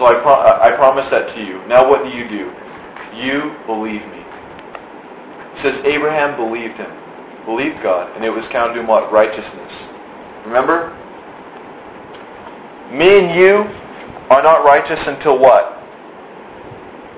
[0.00, 1.64] So I, pro- I promise that to you.
[1.68, 2.48] Now, what do you do?
[3.16, 4.20] You believe me.
[4.20, 6.88] It says Abraham believed him,
[7.44, 9.72] believed God, and it was counted to him what righteousness.
[10.48, 10.96] Remember,
[12.88, 13.68] me and you
[14.32, 15.81] are not righteous until what?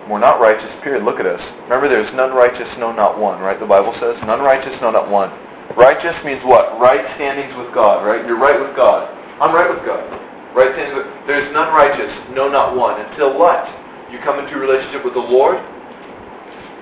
[0.05, 1.01] We're not righteous, period.
[1.01, 1.41] Look at us.
[1.65, 3.57] Remember, there's none righteous, no, not one, right?
[3.57, 5.33] The Bible says, none righteous, no, not one.
[5.81, 6.77] Righteous means what?
[6.77, 8.21] Right standings with God, right?
[8.29, 9.09] You're right with God.
[9.41, 10.05] I'm right with God.
[10.53, 13.01] Right standings with There's none righteous, no, not one.
[13.01, 13.65] Until what?
[14.13, 15.57] You come into relationship with the Lord.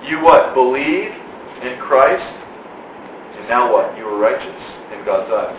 [0.03, 0.51] You what?
[0.51, 1.07] Believe
[1.63, 2.27] in Christ.
[3.39, 3.95] And now what?
[3.95, 5.57] You are righteous in God's eyes.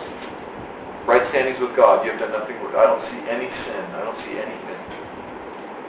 [1.09, 2.05] Right standings with God.
[2.05, 2.61] You have done nothing.
[2.61, 3.83] I don't see any sin.
[3.89, 4.74] I don't see anything.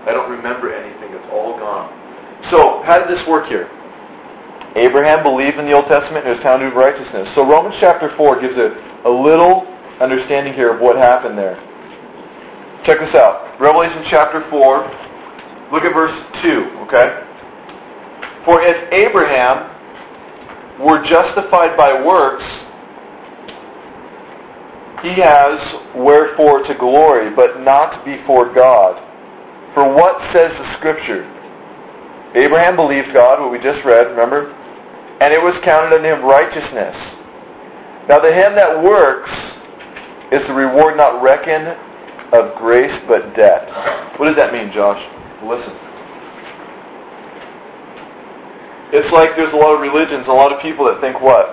[0.07, 1.11] I don't remember anything.
[1.13, 1.91] It's all gone.
[2.55, 3.67] So, how did this work here?
[4.77, 7.33] Abraham believed in the Old Testament and was counted of righteousness.
[7.35, 9.65] So Romans chapter 4 gives a, a little
[10.05, 11.57] understanding here of what happened there.
[12.85, 13.57] Check this out.
[13.59, 16.13] Revelation chapter 4, look at verse
[16.45, 17.09] 2, okay?
[18.45, 19.73] For if Abraham
[20.85, 22.45] were justified by works,
[25.01, 25.57] he has
[25.97, 29.06] wherefore to glory, but not before God.
[29.77, 31.21] For what says the Scripture?
[32.33, 34.49] Abraham believed God, what we just read, remember?
[35.21, 36.97] And it was counted unto him righteousness.
[38.09, 39.29] Now, the him that works
[40.33, 41.77] is the reward not reckoned
[42.33, 43.69] of grace but debt.
[44.17, 45.01] What does that mean, Josh?
[45.45, 45.77] Listen.
[48.97, 51.53] It's like there's a lot of religions, a lot of people that think what?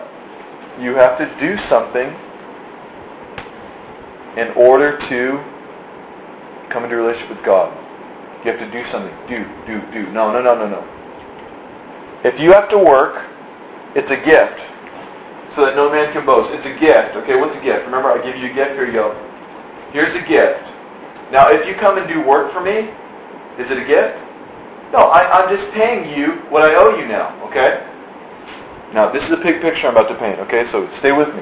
[0.80, 2.08] You have to do something
[4.40, 5.20] in order to
[6.72, 7.83] come into relationship with God.
[8.44, 9.16] You have to do something.
[9.32, 10.12] Do, do, do.
[10.12, 10.84] No, no, no, no, no.
[12.28, 13.24] If you have to work,
[13.96, 14.60] it's a gift.
[15.56, 16.52] So that no man can boast.
[16.52, 17.16] It's a gift.
[17.24, 17.88] Okay, what's a gift?
[17.88, 18.76] Remember, I give you a gift.
[18.76, 19.16] Here you go.
[19.96, 20.66] Here's a gift.
[21.32, 22.92] Now, if you come and do work for me,
[23.62, 24.18] is it a gift?
[24.92, 27.40] No, I, I'm just paying you what I owe you now.
[27.48, 27.80] Okay?
[28.92, 30.44] Now, this is a big picture I'm about to paint.
[30.52, 31.42] Okay, so stay with me.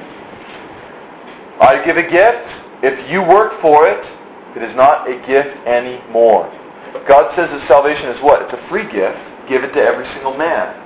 [1.58, 2.46] I give a gift.
[2.86, 4.00] If you work for it,
[4.54, 6.61] it is not a gift anymore.
[7.08, 8.44] God says that salvation is what?
[8.44, 10.76] It's a free gift given to every single man.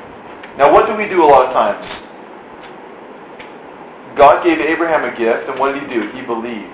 [0.56, 1.84] Now, what do we do a lot of times?
[4.16, 6.08] God gave Abraham a gift, and what did he do?
[6.16, 6.72] He believed.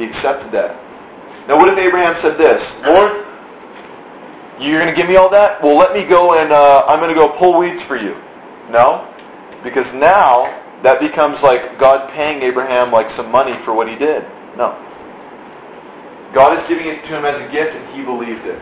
[0.00, 0.72] He accepted that.
[1.46, 2.56] Now, what if Abraham said this?
[2.88, 3.12] Lord,
[4.62, 5.60] you're going to give me all that?
[5.60, 8.16] Well, let me go and uh, I'm going to go pull weeds for you.
[8.72, 9.10] No?
[9.60, 10.48] Because now
[10.80, 14.24] that becomes like God paying Abraham like some money for what he did.
[14.56, 14.72] No.
[16.34, 18.58] God is giving it to him as a gift, and he believed it.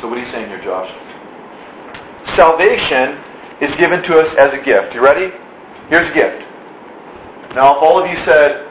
[0.00, 0.92] So what are you saying here, Josh?
[2.36, 3.18] Salvation
[3.64, 4.92] is given to us as a gift.
[4.92, 5.32] You ready?
[5.88, 6.44] Here's a gift.
[7.56, 8.68] Now, if all of you said,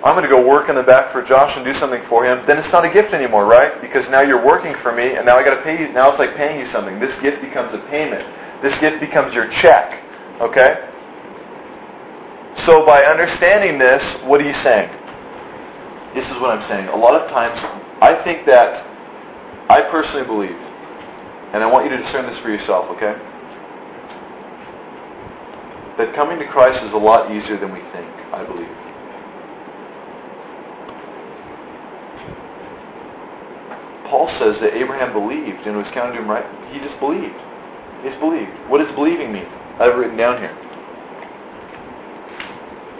[0.00, 2.40] I'm going to go work in the back for Josh and do something for him,
[2.48, 3.80] then it's not a gift anymore, right?
[3.84, 5.92] Because now you're working for me, and now I got to pay you.
[5.92, 6.98] Now it's like paying you something.
[6.98, 8.24] This gift becomes a payment.
[8.64, 9.92] This gift becomes your check.
[10.40, 10.88] Okay?
[12.64, 14.88] So by understanding this, what are you saying?
[16.14, 16.86] This is what I'm saying.
[16.88, 17.58] A lot of times,
[17.98, 18.86] I think that
[19.66, 23.18] I personally believe, and I want you to discern this for yourself, okay?
[25.98, 28.70] That coming to Christ is a lot easier than we think, I believe.
[34.06, 36.46] Paul says that Abraham believed and was counted to him right.
[36.70, 37.34] He just believed.
[38.02, 38.54] He just believed.
[38.70, 39.50] What does believing mean?
[39.82, 40.54] I have written down here.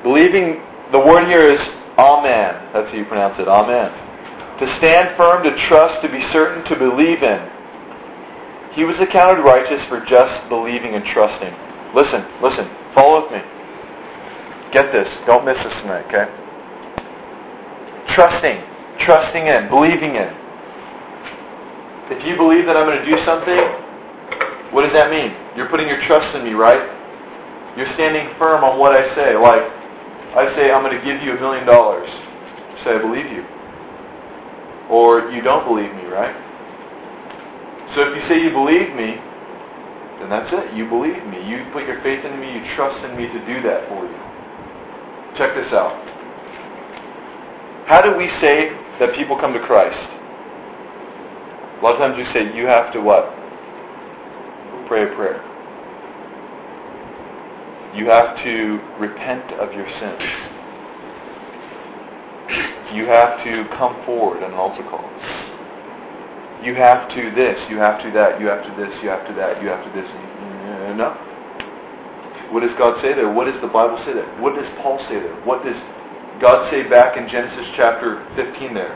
[0.03, 0.59] Believing,
[0.91, 1.63] the word here is
[1.99, 2.75] Amen.
[2.75, 3.47] That's how you pronounce it.
[3.47, 3.91] Amen.
[4.59, 7.41] To stand firm, to trust, to be certain, to believe in.
[8.75, 11.55] He was accounted righteous for just believing and trusting.
[11.95, 12.67] Listen, listen.
[12.95, 13.43] Follow with me.
[14.75, 15.07] Get this.
[15.31, 16.27] Don't miss this tonight, okay?
[18.19, 18.59] Trusting.
[19.07, 19.71] Trusting in.
[19.71, 20.31] Believing in.
[22.11, 23.63] If you believe that I'm going to do something,
[24.75, 25.31] what does that mean?
[25.55, 26.83] You're putting your trust in me, right?
[27.79, 29.39] You're standing firm on what I say.
[29.39, 29.63] Like,
[30.37, 32.09] I say, I'm going to give you a million dollars.
[32.85, 33.45] Say, I believe you.
[34.91, 36.35] or you don't believe me, right?
[37.95, 39.17] So if you say you believe me,
[40.21, 40.75] then that's it.
[40.77, 41.39] You believe me.
[41.47, 42.51] You put your faith in me.
[42.53, 44.19] You trust in me to do that for you.
[45.39, 45.95] Check this out.
[47.87, 48.71] How do we say
[49.01, 49.99] that people come to Christ?
[51.79, 53.27] A lot of times we say you have to what?
[54.89, 55.43] Pray a prayer.
[57.95, 60.23] You have to repent of your sins.
[62.91, 65.07] You have to come forward on an altar call.
[66.63, 69.35] You have to this, you have to that, you have to this, you have to
[69.35, 70.11] that, you have to this.
[70.11, 71.15] Mm, no.
[72.51, 73.31] What does God say there?
[73.31, 74.31] What does the Bible say there?
[74.43, 75.39] What does Paul say there?
[75.47, 75.79] What does
[76.43, 78.95] God say back in Genesis chapter 15 there?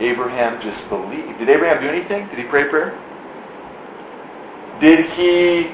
[0.00, 1.40] Abraham just believed.
[1.40, 2.28] Did Abraham do anything?
[2.28, 2.96] Did he pray prayer?
[4.80, 5.72] Did he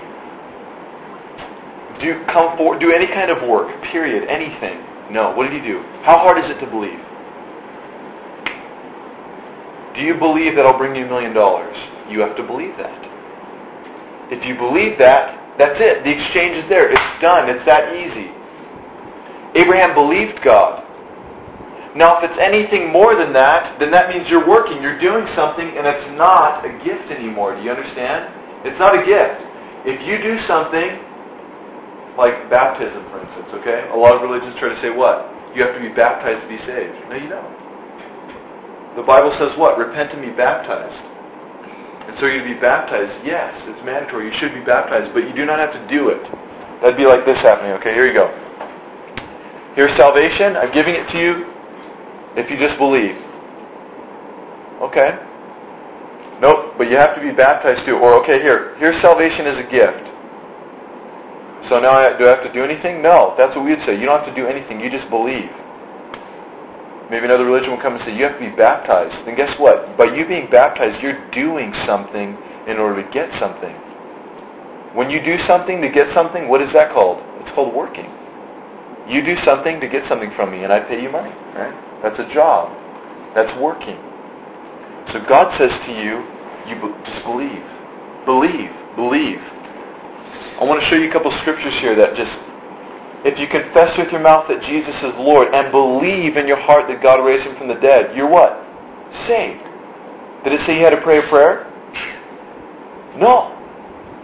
[2.01, 4.83] do come forward, do any kind of work, period, anything.
[5.13, 5.33] No.
[5.35, 5.83] What did he do?
[6.03, 6.99] How hard is it to believe?
[9.95, 11.77] Do you believe that I'll bring you a million dollars?
[12.11, 13.01] You have to believe that.
[14.29, 16.05] If you believe that, that's it.
[16.05, 16.91] The exchange is there.
[16.91, 17.49] It's done.
[17.49, 18.29] It's that easy.
[19.57, 20.85] Abraham believed God.
[21.97, 25.65] Now, if it's anything more than that, then that means you're working, you're doing something,
[25.65, 27.57] and it's not a gift anymore.
[27.57, 28.69] Do you understand?
[28.69, 29.41] It's not a gift.
[29.89, 31.06] If you do something
[32.17, 33.89] like baptism, for instance, okay?
[33.93, 35.29] A lot of religions try to say what?
[35.53, 36.97] You have to be baptized to be saved.
[37.09, 37.53] No, you don't.
[38.97, 39.77] The Bible says what?
[39.77, 40.97] Repent and be baptized.
[42.09, 43.13] And so you're to be baptized.
[43.27, 44.33] Yes, it's mandatory.
[44.33, 46.23] You should be baptized, but you do not have to do it.
[46.81, 47.93] That'd be like this happening, okay?
[47.93, 48.33] Here you go.
[49.77, 50.57] Here's salvation.
[50.57, 51.33] I'm giving it to you
[52.41, 53.17] if you just believe.
[54.81, 55.13] Okay.
[56.41, 57.97] Nope, but you have to be baptized too.
[57.97, 58.77] Or, okay, here.
[58.79, 60.16] Here's salvation as a gift.
[61.69, 63.03] So now, I, do I have to do anything?
[63.03, 63.35] No.
[63.39, 63.99] That's what we would say.
[63.99, 64.81] You don't have to do anything.
[64.81, 65.51] You just believe.
[67.11, 69.15] Maybe another religion will come and say, you have to be baptized.
[69.27, 69.95] Then guess what?
[69.97, 72.35] By you being baptized, you're doing something
[72.67, 73.75] in order to get something.
[74.95, 77.23] When you do something to get something, what is that called?
[77.43, 78.11] It's called working.
[79.07, 81.31] You do something to get something from me, and I pay you money.
[81.55, 81.75] Right?
[82.03, 82.75] That's a job.
[83.39, 83.99] That's working.
[85.15, 86.27] So God says to you,
[86.67, 86.75] you
[87.07, 87.63] just believe.
[88.27, 88.75] Believe.
[88.99, 89.39] Believe.
[90.57, 92.33] I want to show you a couple scriptures here that just,
[93.29, 96.89] if you confess with your mouth that Jesus is Lord and believe in your heart
[96.89, 98.57] that God raised him from the dead, you're what?
[99.29, 99.61] Saved.
[100.49, 101.69] Did it say you had to pray a prayer?
[103.21, 103.53] No.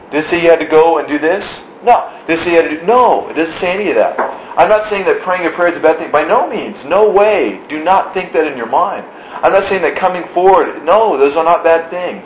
[0.08, 1.44] Did it say you had to go and do this?
[1.84, 2.24] No.
[2.24, 4.16] Did it say you had to do No, it doesn't say any of that.
[4.56, 6.08] I'm not saying that praying a prayer is a bad thing.
[6.08, 6.80] By no means.
[6.88, 7.60] No way.
[7.68, 9.04] Do not think that in your mind.
[9.04, 12.24] I'm not saying that coming forward, no, those are not bad things.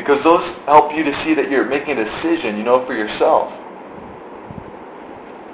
[0.00, 3.52] Because those help you to see that you're making a decision, you know, for yourself.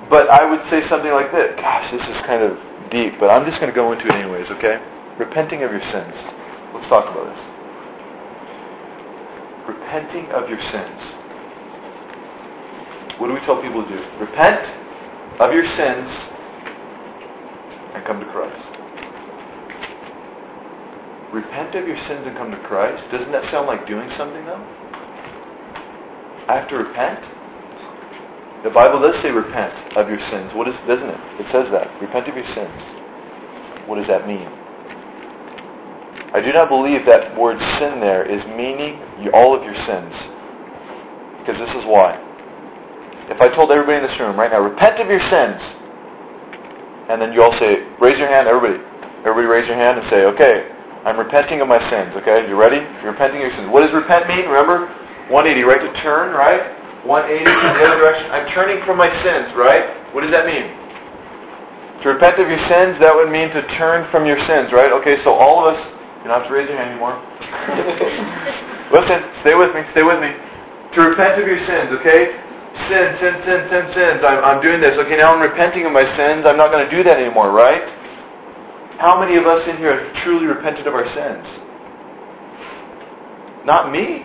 [0.07, 1.59] But I would say something like this.
[1.59, 2.55] Gosh, this is kind of
[2.95, 4.79] deep, but I'm just going to go into it anyways, okay?
[5.19, 6.15] Repenting of your sins.
[6.79, 7.43] Let's talk about this.
[9.67, 11.01] Repenting of your sins.
[13.19, 13.99] What do we tell people to do?
[14.23, 14.63] Repent
[15.43, 16.07] of your sins
[17.99, 18.76] and come to Christ
[21.33, 24.63] repent of your sins and come to Christ, doesn't that sound like doing something though?
[26.47, 27.19] I have to repent?
[28.63, 30.51] The Bible does say repent of your sins.
[30.55, 31.23] What is doesn't it?
[31.43, 31.91] It says that.
[32.03, 32.79] Repent of your sins.
[33.87, 34.47] What does that mean?
[36.35, 38.99] I do not believe that word sin there is meaning
[39.33, 40.13] all of your sins.
[41.43, 42.19] Because this is why.
[43.31, 45.59] If I told everybody in this room right now, repent of your sins,
[47.11, 48.83] and then you all say, raise your hand, everybody.
[49.23, 50.76] Everybody raise your hand and say, okay,
[51.07, 52.51] I'm repenting of my sins, okay?
[52.51, 52.83] You ready?
[52.99, 53.71] You're repenting of your sins.
[53.71, 54.51] What does repent mean?
[54.51, 54.91] Remember?
[55.31, 55.79] 180, right?
[55.79, 57.07] To turn, right?
[57.07, 58.27] 180 to the other direction.
[58.35, 60.11] I'm turning from my sins, right?
[60.11, 60.67] What does that mean?
[62.03, 64.91] To repent of your sins, that would mean to turn from your sins, right?
[64.99, 65.81] Okay, so all of us,
[66.21, 67.15] you don't have to raise your hand anymore.
[68.99, 70.35] Listen, stay with me, stay with me.
[70.35, 72.35] To repent of your sins, okay?
[72.91, 74.19] Sin, sin, sin, sin, sins.
[74.27, 74.99] I'm, I'm doing this.
[75.07, 76.43] Okay, now I'm repenting of my sins.
[76.43, 78.06] I'm not going to do that anymore, right?
[78.99, 81.45] How many of us in here have truly repented of our sins?
[83.69, 84.25] Not me.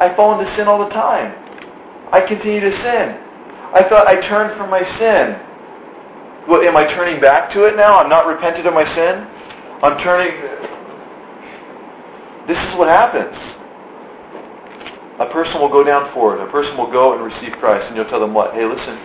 [0.00, 1.30] I fall into sin all the time.
[2.10, 3.06] I continue to sin.
[3.76, 5.38] I thought I turned from my sin.
[6.50, 7.96] Well, am I turning back to it now?
[8.02, 9.14] I'm not repented of my sin?
[9.86, 10.34] I'm turning.
[12.50, 13.36] This is what happens.
[15.20, 16.42] A person will go down for it.
[16.42, 18.54] A person will go and receive Christ, and you'll tell them what?
[18.54, 18.98] Hey, listen.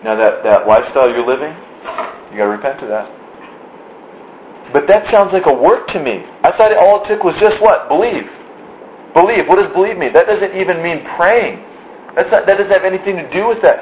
[0.00, 1.52] Now that, that lifestyle you're living,
[2.32, 3.17] you got to repent of that.
[4.72, 6.24] But that sounds like a work to me.
[6.44, 7.88] I thought all it took was just what?
[7.88, 8.28] Believe.
[9.16, 9.48] Believe.
[9.48, 10.12] What does believe mean?
[10.12, 11.64] That doesn't even mean praying.
[12.12, 13.80] That's not, that doesn't have anything to do with that.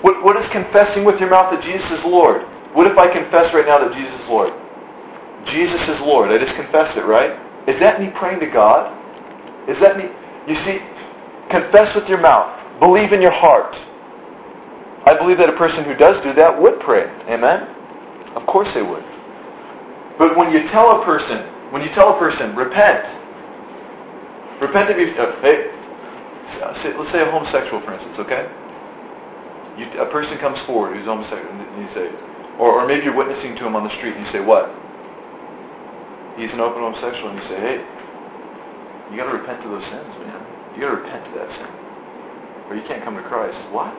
[0.00, 2.42] What, what is confessing with your mouth that Jesus is Lord?
[2.72, 4.50] What if I confess right now that Jesus is Lord?
[5.52, 6.32] Jesus is Lord.
[6.32, 7.36] I just confessed it, right?
[7.68, 8.88] Is that me praying to God?
[9.68, 10.08] Is that me?
[10.48, 10.80] You see,
[11.52, 12.80] confess with your mouth.
[12.80, 13.76] Believe in your heart.
[15.06, 17.06] I believe that a person who does do that would pray.
[17.28, 18.34] Amen?
[18.34, 19.04] Of course they would.
[20.18, 23.00] But when you tell a person, when you tell a person, repent,
[24.60, 25.72] repent of your, uh, hey,
[26.60, 28.44] let's say a homosexual, for instance, okay?
[29.80, 32.12] You, a person comes forward who's homosexual, and you say,
[32.60, 34.68] or, or maybe you're witnessing to him on the street, and you say, what?
[36.36, 37.78] He's an open homosexual, and you say, hey,
[39.08, 40.40] you got to repent of those sins, man.
[40.76, 41.72] You got to repent of that sin,
[42.68, 43.56] or you can't come to Christ.
[43.72, 43.96] What?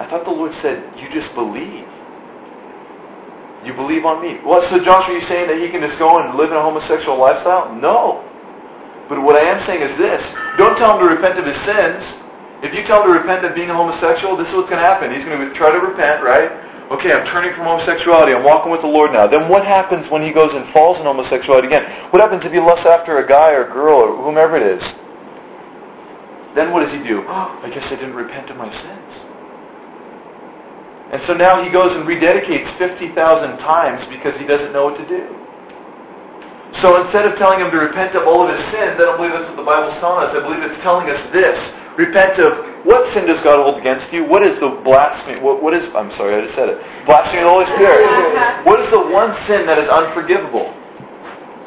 [0.00, 1.88] I thought the Lord said, you just believe.
[3.64, 4.44] You believe on me.
[4.44, 6.64] What, so Josh, are you saying that he can just go and live in a
[6.64, 7.72] homosexual lifestyle?
[7.72, 8.20] No.
[9.08, 10.20] But what I am saying is this.
[10.60, 12.00] Don't tell him to repent of his sins.
[12.60, 14.88] If you tell him to repent of being a homosexual, this is what's going to
[14.88, 15.12] happen.
[15.12, 16.48] He's going to try to repent, right?
[16.92, 18.36] Okay, I'm turning from homosexuality.
[18.36, 19.24] I'm walking with the Lord now.
[19.24, 22.12] Then what happens when he goes and falls in homosexuality again?
[22.12, 24.84] What happens if he lusts after a guy or a girl or whomever it is?
[26.52, 27.24] Then what does he do?
[27.24, 29.33] Oh, I guess I didn't repent of my sins.
[31.12, 33.12] And so now he goes and rededicates 50,000
[33.60, 35.24] times because he doesn't know what to do.
[36.82, 39.30] So instead of telling him to repent of all of his sins, I don't believe
[39.30, 40.34] that's what the Bible's telling us.
[40.34, 41.54] I believe it's telling us this.
[41.94, 42.50] Repent of
[42.82, 44.26] what sin does God hold against you?
[44.26, 45.38] What is the blasphemy?
[45.38, 46.82] What, what is, I'm sorry, I just said it.
[47.06, 48.02] Blasphemy of the Holy Spirit.
[48.66, 50.74] What is the one sin that is unforgivable?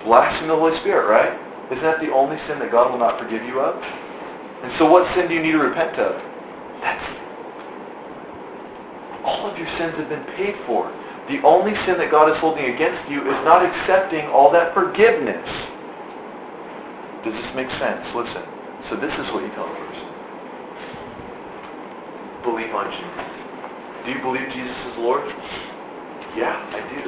[0.04, 1.32] Blasphemy of the Holy Spirit, right?
[1.72, 3.80] Isn't that the only sin that God will not forgive you of?
[3.80, 6.20] And so what sin do you need to repent of?
[6.84, 7.27] That's
[9.26, 10.90] all of your sins have been paid for.
[11.28, 15.44] The only sin that God is holding against you is not accepting all that forgiveness.
[17.26, 18.04] Does this make sense?
[18.16, 18.46] Listen.
[18.88, 20.08] So this is what you tell the person.
[22.48, 23.28] Believe on Jesus.
[24.06, 25.28] Do you believe Jesus is Lord?
[26.40, 27.04] Yeah, I do.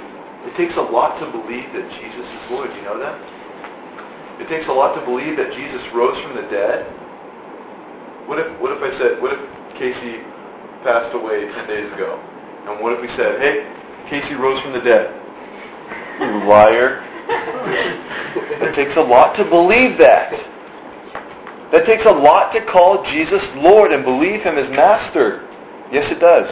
[0.51, 2.68] It takes a lot to believe that Jesus is Lord.
[2.72, 3.16] Do you know that?
[4.43, 6.88] It takes a lot to believe that Jesus rose from the dead.
[8.28, 9.41] What if what if I said what if
[9.76, 10.24] Casey
[10.84, 12.15] passed away 10 days ago.
[12.67, 13.67] And what if we said, hey,
[14.07, 15.11] Casey rose from the dead?
[16.19, 17.03] You liar.
[18.63, 20.32] it takes a lot to believe that.
[21.71, 25.45] That takes a lot to call Jesus Lord and believe Him as Master.
[25.93, 26.49] Yes, it does.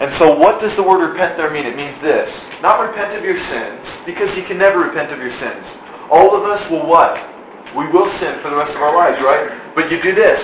[0.00, 1.68] And so, what does the word repent there mean?
[1.68, 2.28] It means this
[2.64, 5.64] not repent of your sins, because you can never repent of your sins.
[6.10, 7.12] All of us will what?
[7.76, 9.76] We will sin for the rest of our lives, right?
[9.76, 10.40] But you do this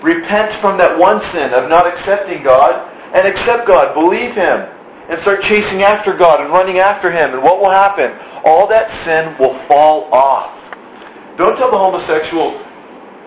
[0.00, 2.72] Repent from that one sin of not accepting God
[3.12, 3.92] and accept God.
[3.92, 4.58] Believe Him
[5.10, 7.34] and start chasing after God and running after Him.
[7.34, 8.14] And what will happen?
[8.46, 10.54] All that sin will fall off.
[11.36, 12.56] Don't tell the homosexual,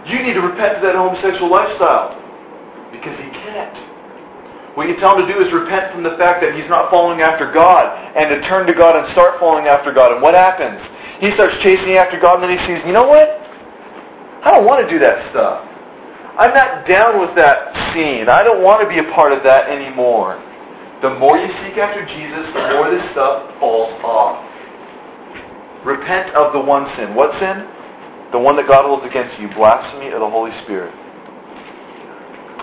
[0.08, 2.16] you need to repent of that homosexual lifestyle.
[2.94, 3.74] Because he can't.
[4.78, 7.22] What you tell him to do is repent from the fact that he's not following
[7.22, 10.14] after God and to turn to God and start following after God.
[10.14, 10.78] And what happens?
[11.22, 13.28] He starts chasing after God and then he sees, you know what?
[14.46, 15.73] I don't want to do that stuff.
[16.34, 18.26] I'm not down with that scene.
[18.26, 20.42] I don't want to be a part of that anymore.
[21.06, 24.42] The more you seek after Jesus, the more this stuff falls off.
[25.86, 27.14] Repent of the one sin.
[27.14, 27.68] What sin?
[28.32, 30.96] The one that God holds against you blasphemy of the Holy Spirit.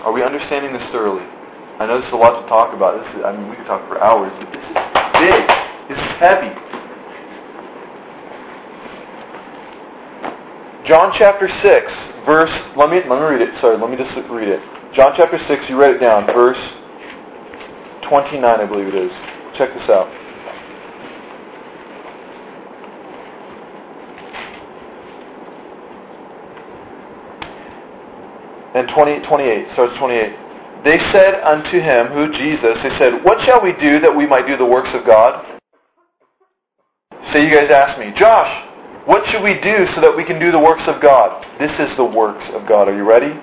[0.03, 1.23] Are we understanding this thoroughly?
[1.79, 2.99] I know this is a lot to talk about.
[2.99, 4.75] This is, I mean, we could talk for hours, but this is
[5.21, 5.41] big.
[5.87, 6.51] This is heavy.
[10.89, 13.49] John chapter 6, verse, let me, let me read it.
[13.61, 14.61] Sorry, let me just read it.
[14.93, 16.25] John chapter 6, you write it down.
[16.27, 16.59] Verse
[18.09, 19.11] 29, I believe it is.
[19.57, 20.07] Check this out.
[28.73, 30.31] And 20, 28, starts 28.
[30.83, 34.47] They said unto him, who Jesus, they said, What shall we do that we might
[34.47, 35.59] do the works of God?
[37.31, 38.70] So you guys ask me, Josh,
[39.05, 41.41] what should we do so that we can do the works of God?
[41.57, 42.85] This is the works of God.
[42.85, 43.33] Are you ready?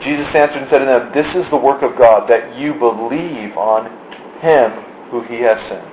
[0.00, 3.52] Jesus answered and said to them, This is the work of God, that you believe
[3.60, 3.92] on
[4.40, 4.72] Him
[5.12, 5.92] who He has sent.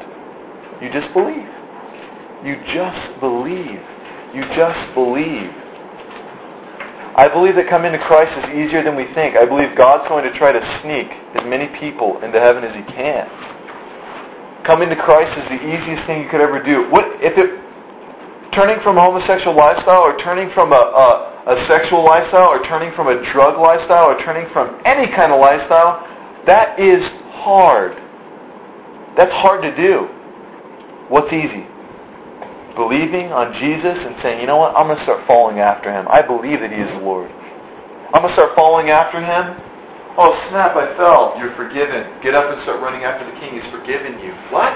[0.79, 1.51] You just believe.
[2.47, 3.83] You just believe.
[4.31, 5.51] You just believe.
[7.19, 9.35] I believe that coming to Christ is easier than we think.
[9.35, 12.87] I believe God's going to try to sneak as many people into heaven as He
[12.87, 13.27] can.
[14.63, 16.87] Coming to Christ is the easiest thing you could ever do.
[16.87, 17.66] What if it
[18.57, 21.07] turning from a homosexual lifestyle or turning from a, a,
[21.53, 25.37] a sexual lifestyle or turning from a drug lifestyle or turning from any kind of
[25.37, 26.01] lifestyle,
[26.49, 27.05] that is
[27.45, 27.93] hard.
[29.13, 30.09] That's hard to do.
[31.13, 31.69] What's easy?
[32.73, 36.09] Believing on Jesus and saying, you know what, I'm going to start following after him.
[36.09, 37.29] I believe that he is the Lord.
[38.13, 39.53] I'm going to start following after him.
[40.17, 41.37] Oh, snap, I fell.
[41.37, 42.09] You're forgiven.
[42.25, 43.53] Get up and start running after the king.
[43.53, 44.33] He's forgiven you.
[44.49, 44.73] What?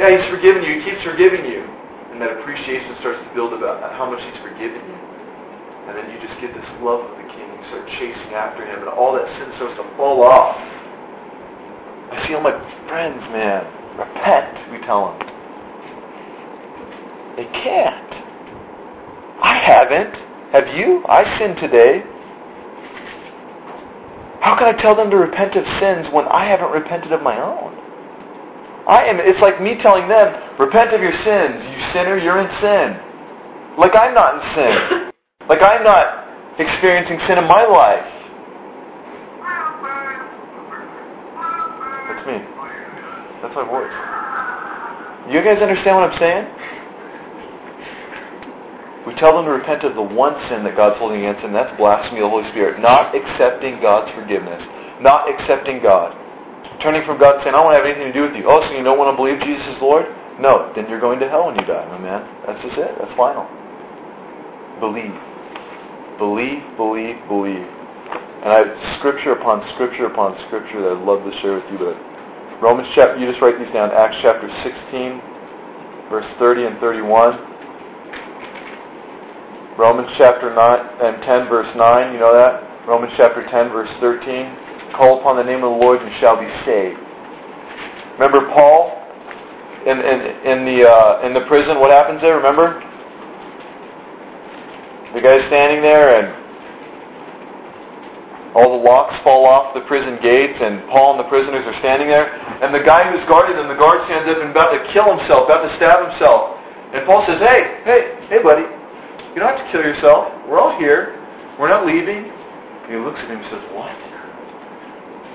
[0.00, 0.80] yeah, He's forgiven you.
[0.80, 1.81] He keeps forgiving you.
[2.12, 5.00] And that appreciation starts to build about how much He's forgiven you.
[5.88, 7.48] And then you just get this love of the King.
[7.48, 10.54] You start chasing after Him, and all that sin starts to fall off.
[12.12, 12.54] I see all my
[12.86, 13.64] friends, man.
[13.96, 15.18] Repent, we tell them.
[17.40, 18.12] They can't.
[19.40, 20.14] I haven't.
[20.52, 21.02] Have you?
[21.08, 22.04] I sinned today.
[24.44, 27.40] How can I tell them to repent of sins when I haven't repented of my
[27.40, 27.72] own?
[28.86, 30.28] I am it's like me telling them,
[30.58, 32.96] repent of your sins, you sinner, you're in sin.
[33.78, 34.74] Like I'm not in sin.
[35.50, 36.22] Like I'm not
[36.54, 38.06] experiencing sin in my life.
[42.06, 42.38] That's me.
[43.42, 43.90] That's my voice.
[45.34, 46.46] You guys understand what I'm saying?
[49.02, 51.50] We tell them to repent of the one sin that God's holding against them.
[51.50, 52.78] That's blasphemy of the Holy Spirit.
[52.78, 54.62] Not accepting God's forgiveness.
[55.02, 56.14] Not accepting God.
[56.78, 58.46] Turning from God saying, I don't want to have anything to do with you.
[58.46, 60.06] Oh, so you don't want to believe Jesus is Lord?
[60.40, 60.72] No.
[60.74, 62.22] Then you're going to hell when you die, my man.
[62.46, 62.92] That's just it.
[62.98, 63.44] That's final.
[64.80, 65.14] Believe.
[66.18, 67.66] Believe, believe, believe.
[68.42, 71.78] And I have scripture upon scripture upon scripture that I'd love to share with you.
[71.78, 71.94] But
[72.62, 73.90] Romans chapter, you just write these down.
[73.90, 77.38] Acts chapter 16, verse 30 and 31.
[79.78, 80.58] Romans chapter 9
[81.00, 82.86] and 10 verse 9, you know that?
[82.86, 84.94] Romans chapter 10 verse 13.
[84.94, 87.00] Call upon the name of the Lord and shall be saved.
[88.20, 89.01] Remember Paul
[89.86, 91.78] in, in, in, the, uh, in the prison?
[91.78, 92.36] What happens there?
[92.36, 92.78] Remember?
[95.14, 96.42] The guy's standing there and
[98.56, 102.08] all the locks fall off the prison gates and Paul and the prisoners are standing
[102.08, 102.28] there.
[102.60, 105.48] And the guy who's guarding them, the guard stands up and about to kill himself,
[105.48, 106.56] about to stab himself.
[106.92, 108.64] And Paul says, hey, hey, hey buddy,
[109.32, 110.28] you don't have to kill yourself.
[110.44, 111.16] We're all here.
[111.56, 112.28] We're not leaving.
[112.28, 113.96] And he looks at him and says, What?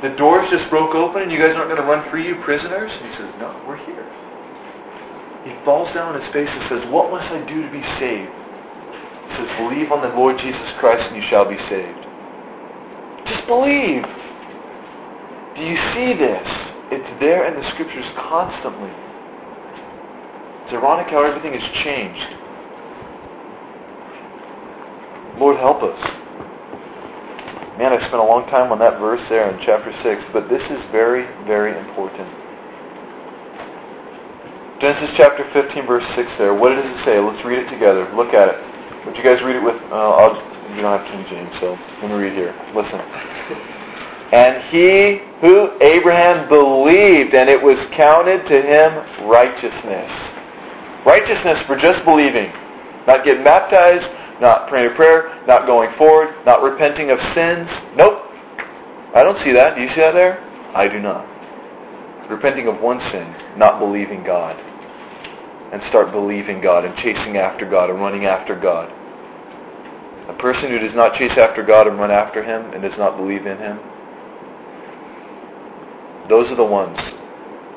[0.06, 2.92] The doors just broke open and you guys aren't going to run free, you prisoners?
[2.94, 4.06] And he says, No, we're here.
[5.48, 8.28] He falls down on his face and says, What must I do to be saved?
[8.28, 12.04] He says, Believe on the Lord Jesus Christ and you shall be saved.
[13.32, 14.04] Just believe.
[15.56, 16.44] Do you see this?
[16.92, 18.92] It's there in the scriptures constantly.
[20.68, 22.28] It's ironic how everything has changed.
[25.40, 26.00] Lord, help us.
[27.80, 30.64] Man, I spent a long time on that verse there in chapter 6, but this
[30.68, 32.47] is very, very important.
[34.78, 36.54] Genesis chapter 15, verse 6 there.
[36.54, 37.18] What does it say?
[37.18, 38.06] Let's read it together.
[38.14, 38.58] Look at it.
[39.10, 39.80] Would you guys read it with...
[39.90, 40.38] Uh, I'll,
[40.76, 41.74] you don't have King James, so
[42.04, 42.54] let me read here.
[42.78, 43.02] Listen.
[44.28, 50.12] And he who Abraham believed, and it was counted to him righteousness.
[51.08, 52.52] Righteousness for just believing.
[53.08, 54.04] Not getting baptized,
[54.44, 57.72] not praying a prayer, not going forward, not repenting of sins.
[57.96, 58.20] Nope.
[59.16, 59.80] I don't see that.
[59.80, 60.44] Do you see that there?
[60.76, 61.24] I do not.
[62.28, 63.24] Repenting of one sin,
[63.56, 64.60] not believing God.
[65.72, 68.88] And start believing God and chasing after God and running after God.
[70.30, 73.18] A person who does not chase after God and run after Him and does not
[73.18, 73.80] believe in Him,
[76.30, 76.98] those are the ones.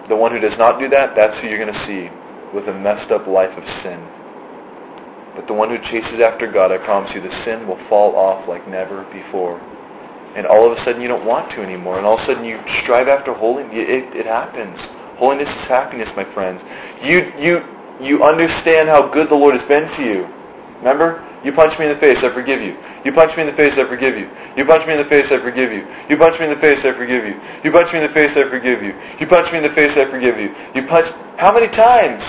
[0.09, 2.11] The one who does not do that, that's who you're going to see
[2.55, 4.03] with a messed up life of sin.
[5.39, 8.49] But the one who chases after God, I promise you, the sin will fall off
[8.49, 9.63] like never before.
[10.35, 11.99] And all of a sudden you don't want to anymore.
[11.99, 13.71] And all of a sudden you strive after holiness.
[13.75, 14.79] It, it happens.
[15.19, 16.59] Holiness is happiness, my friends.
[17.03, 17.63] You, you,
[18.01, 20.25] you understand how good the Lord has been to you.
[20.81, 21.21] Remember?
[21.45, 22.77] You punch me in the face, I forgive you.
[23.05, 24.29] You punch me in the face, I forgive you.
[24.57, 25.89] You punch me in the face, I forgive you.
[26.09, 27.37] You punch me in the face, I forgive you.
[27.65, 28.93] You punch me in the face, I forgive you.
[29.21, 30.53] You punch me in the face, I forgive you.
[30.77, 31.09] You punch.
[31.41, 32.21] How many times?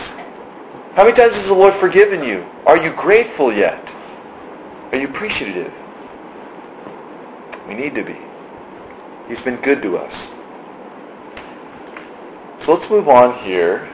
[0.96, 2.44] How many times has the Lord forgiven you?
[2.68, 3.84] Are you grateful yet?
[4.92, 5.72] Are you appreciative?
[7.68, 8.16] We need to be.
[9.28, 10.16] He's been good to us.
[12.64, 13.92] So let's move on here.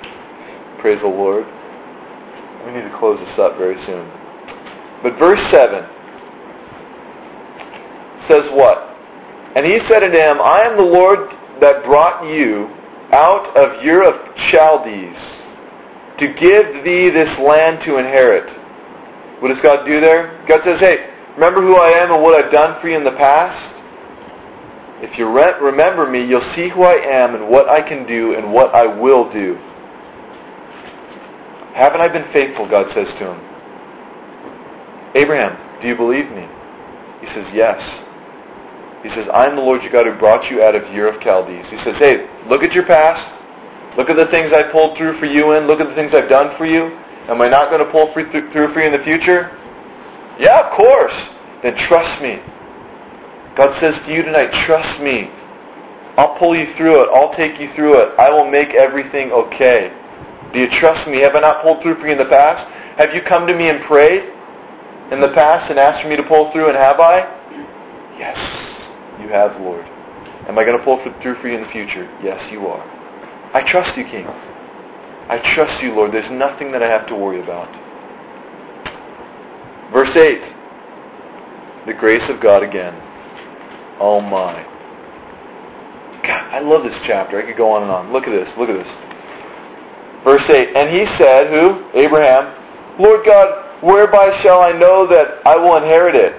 [0.82, 1.46] Praise the Lord.
[2.66, 4.06] We need to close this up very soon.
[5.04, 5.86] But verse 7
[8.30, 8.78] says what?
[9.56, 11.30] And he said unto him, I am the Lord
[11.62, 12.68] that brought you
[13.14, 14.16] out of Ur of
[14.52, 15.18] Chaldees
[16.20, 18.50] to give thee this land to inherit.
[19.40, 20.44] What does God do there?
[20.50, 20.98] God says, hey,
[21.38, 23.76] remember who I am and what I've done for you in the past?
[25.00, 28.52] If you remember me, you'll see who I am and what I can do and
[28.52, 29.56] what I will do.
[31.78, 32.66] Haven't I been faithful?
[32.68, 33.40] God says to him.
[35.14, 36.46] Abraham, do you believe me?
[37.22, 37.78] He says, Yes.
[39.06, 41.70] He says, I'm the Lord your God who brought you out of Ur of Chaldees.
[41.70, 43.22] He says, Hey, look at your past.
[43.98, 45.66] Look at the things I pulled through for you in.
[45.66, 46.98] Look at the things I've done for you.
[47.30, 49.50] Am I not going to pull through for you in the future?
[50.38, 51.18] Yeah, of course.
[51.62, 52.38] Then trust me.
[53.58, 55.34] God says to you tonight, trust me.
[56.18, 57.10] I'll pull you through it.
[57.14, 58.14] I'll take you through it.
[58.18, 59.90] I will make everything okay.
[60.54, 61.22] Do you trust me?
[61.22, 62.64] Have I not pulled through for you in the past?
[62.98, 64.24] Have you come to me and prayed
[65.12, 67.24] in the past and asked for me to pull through, and have I?
[68.18, 68.38] Yes,
[69.22, 69.86] you have, Lord.
[70.48, 72.08] Am I going to pull through for you in the future?
[72.24, 72.82] Yes, you are.
[73.54, 74.26] I trust you, King.
[74.26, 76.14] I trust you, Lord.
[76.14, 77.68] There's nothing that I have to worry about.
[79.92, 81.86] Verse 8.
[81.88, 82.96] The grace of God again.
[84.00, 84.64] Oh my.
[86.24, 87.40] God, I love this chapter.
[87.42, 88.12] I could go on and on.
[88.12, 88.48] Look at this.
[88.58, 89.07] Look at this.
[90.28, 90.76] Verse 8.
[90.76, 91.88] And he said, Who?
[91.96, 92.52] Abraham.
[93.00, 96.36] Lord God, whereby shall I know that I will inherit it?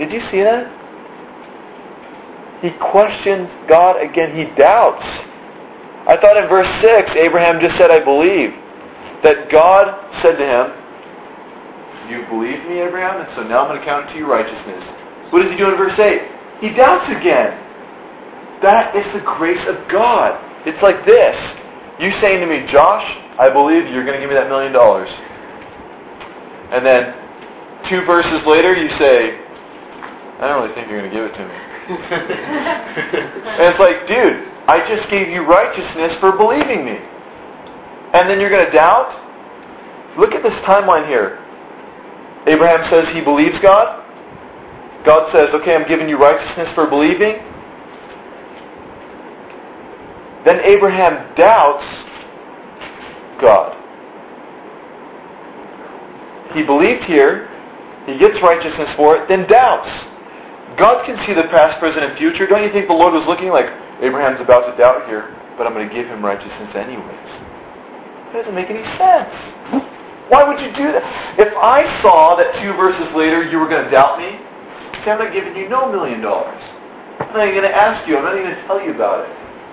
[0.00, 0.64] Did you see that?
[2.64, 4.32] He questions God again.
[4.32, 5.04] He doubts.
[6.08, 8.56] I thought in verse 6, Abraham just said, I believe.
[9.20, 9.92] That God
[10.24, 10.66] said to him,
[12.08, 13.20] You believe me, Abraham?
[13.20, 14.80] And so now I'm going to count it to your righteousness.
[15.34, 16.64] What does he do in verse 8?
[16.64, 17.52] He doubts again.
[18.64, 20.32] That is the grace of God.
[20.64, 21.36] It's like this.
[21.98, 23.02] You saying to me, Josh,
[23.42, 25.10] I believe you're going to give me that million dollars.
[26.70, 27.10] And then
[27.90, 29.34] two verses later, you say,
[30.38, 31.58] I don't really think you're going to give it to me.
[33.58, 36.94] and it's like, dude, I just gave you righteousness for believing me.
[38.14, 39.10] And then you're going to doubt?
[40.20, 41.42] Look at this timeline here.
[42.46, 44.06] Abraham says he believes God.
[45.02, 47.42] God says, okay, I'm giving you righteousness for believing.
[50.46, 51.86] Then Abraham doubts
[53.42, 53.74] God.
[56.54, 57.46] He believed here,
[58.06, 59.90] he gets righteousness for it, then doubts.
[60.80, 62.46] God can see the past, present, and future.
[62.46, 63.66] Don't you think the Lord was looking like,
[64.00, 65.28] Abraham's about to doubt here,
[65.58, 67.30] but I'm going to give him righteousness anyways?
[68.32, 69.32] That doesn't make any sense.
[70.30, 71.04] Why would you do that?
[71.40, 74.36] If I saw that two verses later you were going to doubt me,
[75.02, 76.60] say, I'm not giving you no million dollars.
[77.20, 78.16] I'm not even going to ask you.
[78.16, 79.32] I'm not even going to tell you about it.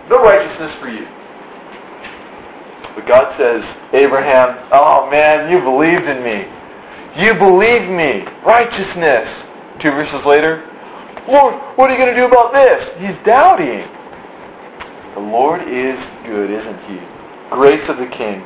[0.09, 1.05] No righteousness for you.
[2.95, 3.61] But God says,
[3.93, 6.45] Abraham, oh man, you believed in me.
[7.19, 8.23] You believed me.
[8.45, 9.27] Righteousness.
[9.81, 10.63] Two verses later,
[11.27, 12.79] Lord, what are you going to do about this?
[13.01, 13.83] He's doubting.
[15.15, 16.99] The Lord is good, isn't He?
[17.51, 18.43] Grace of the King.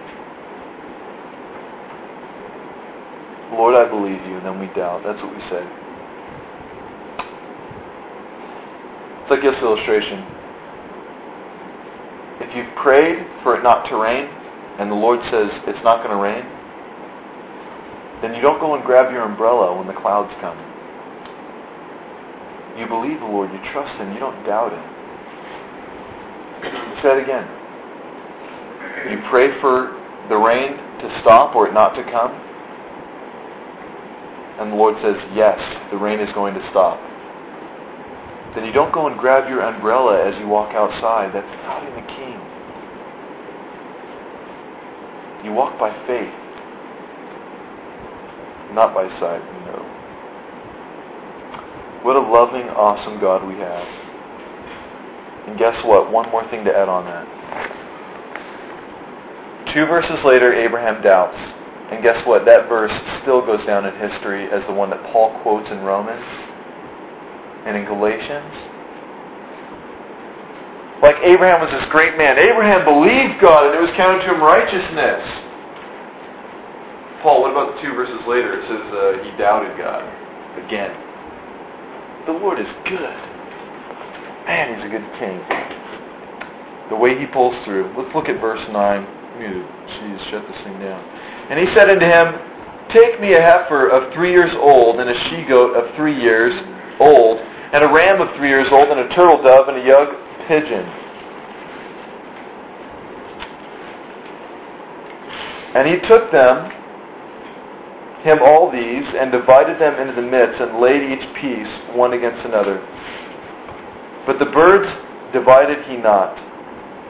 [3.53, 5.03] Lord, I believe you, and then we doubt.
[5.03, 5.65] That's what we say.
[9.21, 10.38] It's like this illustration.
[12.39, 14.27] If you've prayed for it not to rain,
[14.79, 16.47] and the Lord says it's not going to rain,
[18.21, 20.57] then you don't go and grab your umbrella when the clouds come.
[22.79, 24.85] You believe the Lord, you trust Him, you don't doubt Him.
[27.03, 27.47] Say it again.
[29.11, 29.95] You pray for
[30.27, 32.31] the rain to stop or it not to come,
[34.59, 35.59] and the Lord says, Yes,
[35.91, 36.99] the rain is going to stop.
[38.55, 41.31] Then you don't go and grab your umbrella as you walk outside.
[41.31, 42.28] That's doubting the King.
[45.43, 46.33] You walk by faith,
[48.73, 49.83] not by sight, you know.
[52.03, 53.87] What a loving, awesome God we have.
[55.47, 56.11] And guess what?
[56.11, 57.25] One more thing to add on that.
[59.73, 61.37] Two verses later, Abraham doubts.
[61.91, 62.45] And guess what?
[62.45, 66.23] That verse still goes down in history as the one that Paul quotes in Romans
[67.65, 68.78] and in Galatians.
[70.99, 72.35] Like Abraham was this great man.
[72.35, 75.23] Abraham believed God and it was counted to him righteousness.
[77.23, 78.59] Paul, what about the two verses later?
[78.59, 80.03] It says uh, he doubted God
[80.59, 80.91] again.
[82.27, 83.15] The Lord is good.
[84.49, 85.39] Man, He's a good King.
[86.89, 87.93] The way He pulls through.
[87.95, 88.75] Let's look at verse 9.
[89.39, 90.99] Jeez, shut this thing down.
[91.49, 92.27] And He said unto him,
[92.91, 96.53] Take me a heifer of three years old, and a she goat of three years
[96.99, 100.28] old, and a ram of three years old, and a turtle dove, and a young
[100.49, 100.83] pigeon.
[105.77, 106.73] And he took them
[108.23, 112.45] him all these, and divided them into the midst, and laid each piece one against
[112.45, 112.83] another.
[114.27, 114.91] But the birds
[115.31, 116.35] divided he not.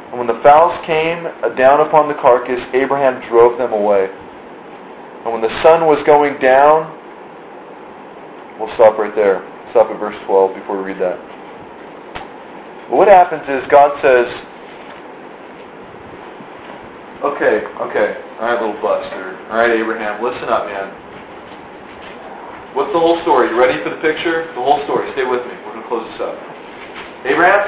[0.09, 1.25] And when the fowls came
[1.57, 4.05] down upon the carcass, Abraham drove them away.
[5.25, 6.93] And when the sun was going down,
[8.59, 9.41] we'll stop right there.
[9.71, 11.17] Stop at verse 12 before we read that.
[12.89, 14.27] What happens is God says,
[17.19, 18.09] Okay, okay.
[18.39, 19.35] All right, little buster.
[19.51, 20.87] All right, Abraham, listen up, man.
[22.79, 23.51] What's the whole story?
[23.51, 24.47] You ready for the picture?
[24.55, 25.11] The whole story.
[25.19, 25.51] Stay with me.
[25.67, 26.39] We're going to close this up.
[27.27, 27.59] Abraham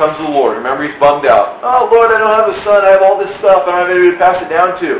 [0.00, 0.56] comes to the Lord.
[0.56, 1.60] Remember, he's bummed out.
[1.60, 2.80] Oh, Lord, I don't have a son.
[2.80, 3.68] I have all this stuff.
[3.68, 4.90] I don't have anybody to pass it down to.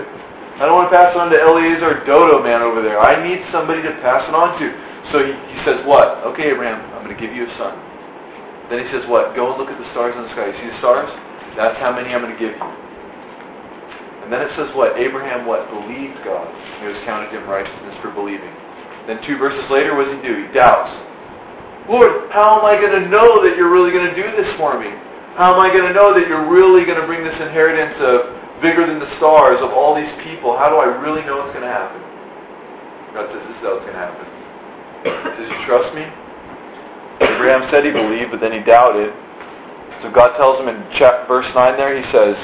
[0.60, 3.00] I don't want to pass it on to Eliezer Dodo man over there.
[3.00, 4.66] I need somebody to pass it on to.
[5.16, 6.28] So he, he says, what?
[6.36, 7.72] Okay, Abraham, I'm going to give you a son.
[8.72, 9.36] Then he says, what?
[9.36, 10.48] Go and look at the stars in the sky.
[10.48, 11.12] You see the stars?
[11.60, 12.70] That's how many I'm going to give you.
[14.24, 14.96] And then it says what?
[14.96, 15.68] Abraham what?
[15.68, 16.48] Believed God.
[16.80, 18.48] It was counted him righteousness for believing.
[19.04, 20.46] Then two verses later, what does he do?
[20.46, 20.88] He doubts.
[21.90, 24.80] Lord, how am I going to know that you're really going to do this for
[24.80, 24.88] me?
[25.34, 28.16] How am I going to know that you're really going to bring this inheritance of
[28.62, 30.54] bigger than the stars of all these people?
[30.54, 32.00] How do I really know it's going to happen?
[33.12, 34.24] God says, this is how it's going to happen.
[35.34, 36.06] Does you trust me?
[37.22, 39.14] Abraham said he believed, but then he doubted.
[40.02, 42.34] So God tells him in chapter, verse 9 there, he says,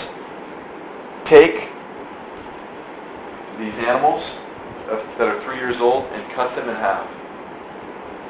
[1.27, 1.59] Take
[3.59, 4.23] these animals
[5.19, 7.05] that are three years old and cut them in half.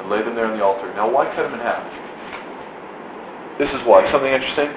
[0.00, 0.88] And lay them there on the altar.
[0.96, 1.84] Now, why cut them in half?
[3.60, 4.06] This is why.
[4.10, 4.72] Something interesting.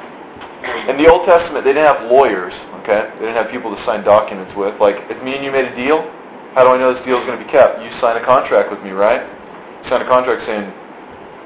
[0.90, 2.54] In the Old Testament, they didn't have lawyers,
[2.84, 3.10] okay?
[3.18, 4.78] They didn't have people to sign documents with.
[4.78, 6.06] Like, if me and you made a deal,
[6.54, 7.82] how do I know this deal is going to be kept?
[7.82, 9.26] You sign a contract with me, right?
[9.26, 10.70] You sign a contract saying,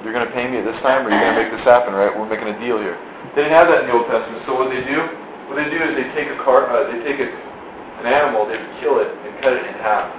[0.05, 1.97] you're going to pay me at this time or you're going to make this happen,
[1.97, 2.13] right?
[2.13, 2.93] We're making a deal here.
[3.33, 4.45] They didn't have that in the Old Testament.
[4.45, 5.01] So what they do?
[5.49, 8.61] What they do is they take a car, uh, they take a, an animal, they
[8.85, 10.13] kill it and cut it in half,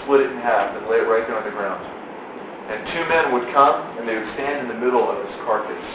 [0.00, 1.84] split it in half, and lay it right there on the ground.
[2.72, 5.88] And two men would come and they would stand in the middle of this carcass.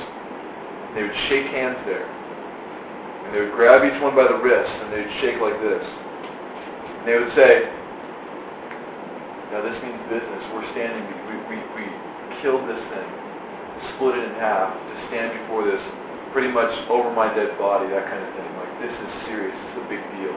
[0.93, 2.05] They would shake hands there.
[2.05, 5.81] And they would grab each one by the wrist and they would shake like this.
[5.81, 7.65] And they would say,
[9.49, 10.41] Now this means business.
[10.53, 11.85] We're standing, we, we, we
[12.41, 13.09] killed this thing,
[13.95, 15.81] split it in half to stand before this
[16.33, 18.49] pretty much over my dead body, that kind of thing.
[18.57, 19.53] Like, this is serious.
[19.53, 20.33] This is a big deal.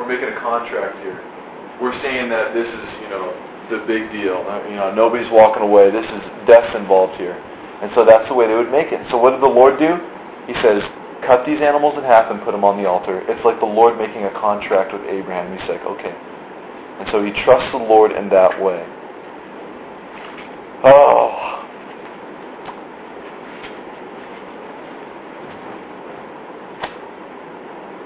[0.00, 1.20] We're making a contract here.
[1.78, 3.30] We're saying that this is, you know,
[3.70, 4.42] the big deal.
[4.70, 5.90] You know, nobody's walking away.
[5.90, 7.34] This is death's involved here.
[7.34, 9.00] And so that's the way they would make it.
[9.10, 9.98] So what did the Lord do?
[10.48, 10.80] He says,
[11.26, 13.20] cut these animals in half and put them on the altar.
[13.28, 15.52] It's like the Lord making a contract with Abraham.
[15.52, 16.12] He's like, okay.
[16.12, 18.84] And so he trusts the Lord in that way.
[20.84, 21.63] Oh,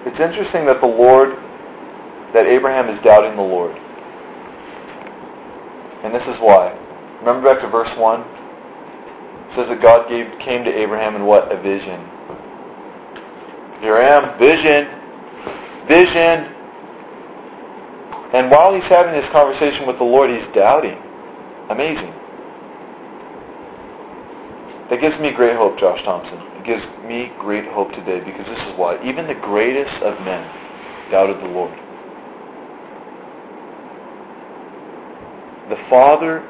[0.09, 1.37] It's interesting that the Lord,
[2.33, 3.77] that Abraham is doubting the Lord.
[6.01, 6.73] And this is why.
[7.21, 8.21] Remember back to verse 1?
[8.21, 11.53] It says that God gave, came to Abraham in what?
[11.53, 12.01] A vision.
[13.85, 14.89] Here I am, vision,
[15.93, 16.57] vision.
[18.33, 20.97] And while he's having this conversation with the Lord, he's doubting.
[21.69, 22.17] Amazing.
[24.89, 26.58] That gives me great hope, Josh Thompson.
[26.69, 29.01] Gives me great hope today because this is why.
[29.03, 30.45] Even the greatest of men
[31.11, 31.73] doubted the Lord.
[35.73, 36.45] The father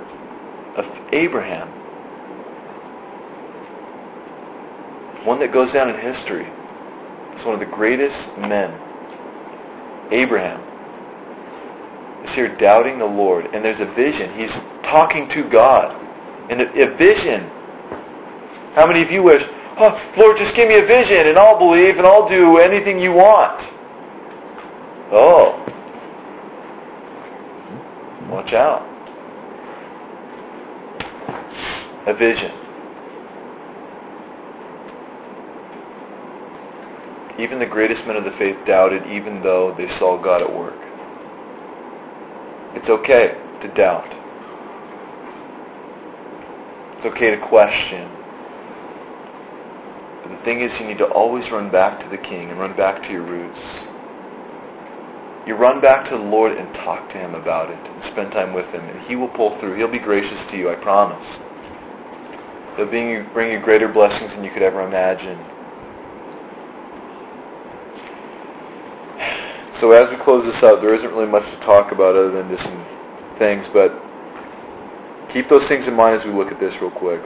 [0.74, 1.70] of Abraham,
[5.24, 6.50] one that goes down in history,
[7.38, 8.74] is one of the greatest men.
[10.10, 10.58] Abraham
[12.26, 14.34] is here doubting the Lord, and there's a vision.
[14.34, 14.50] He's
[14.90, 15.94] talking to God.
[16.50, 17.54] And a, a vision
[18.78, 19.42] how many of you wish,
[19.80, 23.12] oh, Lord, just give me a vision and I'll believe and I'll do anything you
[23.12, 23.60] want?
[25.12, 25.64] Oh.
[28.30, 28.84] Watch out.
[32.06, 32.52] A vision.
[37.40, 40.74] Even the greatest men of the faith doubted, even though they saw God at work.
[42.74, 44.06] It's okay to doubt.
[46.98, 48.17] It's okay to question.
[50.28, 52.76] But the thing is, you need to always run back to the King and run
[52.76, 53.56] back to your roots.
[55.48, 58.52] You run back to the Lord and talk to Him about it and spend time
[58.52, 59.80] with Him, and He will pull through.
[59.80, 61.24] He'll be gracious to you, I promise.
[62.76, 65.40] He'll bring you, bring you greater blessings than you could ever imagine.
[69.80, 72.52] So as we close this out, there isn't really much to talk about other than
[72.52, 72.84] just some
[73.40, 73.96] things, but
[75.32, 77.24] keep those things in mind as we look at this real quick.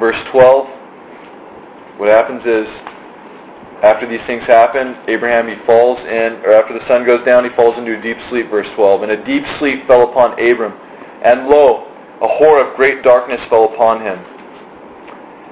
[0.00, 0.79] Verse 12
[2.00, 2.64] what happens is,
[3.84, 7.52] after these things happen, Abraham, he falls in, or after the sun goes down, he
[7.52, 9.04] falls into a deep sleep, verse 12.
[9.04, 10.72] And a deep sleep fell upon Abram.
[11.20, 11.92] And lo,
[12.24, 14.16] a horror of great darkness fell upon him.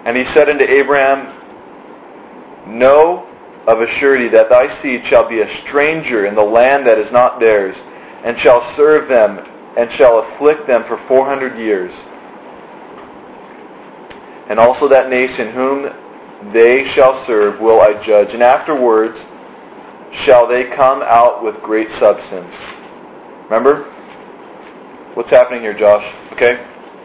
[0.09, 1.36] And he said unto Abraham,
[2.80, 3.28] Know
[3.68, 7.12] of a surety that thy seed shall be a stranger in the land that is
[7.12, 7.76] not theirs,
[8.24, 9.36] and shall serve them,
[9.76, 11.92] and shall afflict them for four hundred years.
[14.49, 16.07] And also that nation whom
[16.53, 19.16] they shall serve will I judge, and afterwards
[20.24, 22.55] shall they come out with great substance.
[23.51, 23.84] Remember?
[25.14, 26.05] What's happening here, Josh?
[26.32, 26.55] Okay?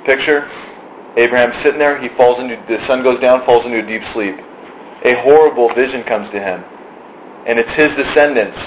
[0.06, 0.46] Picture
[1.18, 4.34] Abraham sitting there, he falls into the sun goes down, falls into a deep sleep.
[5.06, 6.64] A horrible vision comes to him.
[7.46, 8.58] And it's his descendants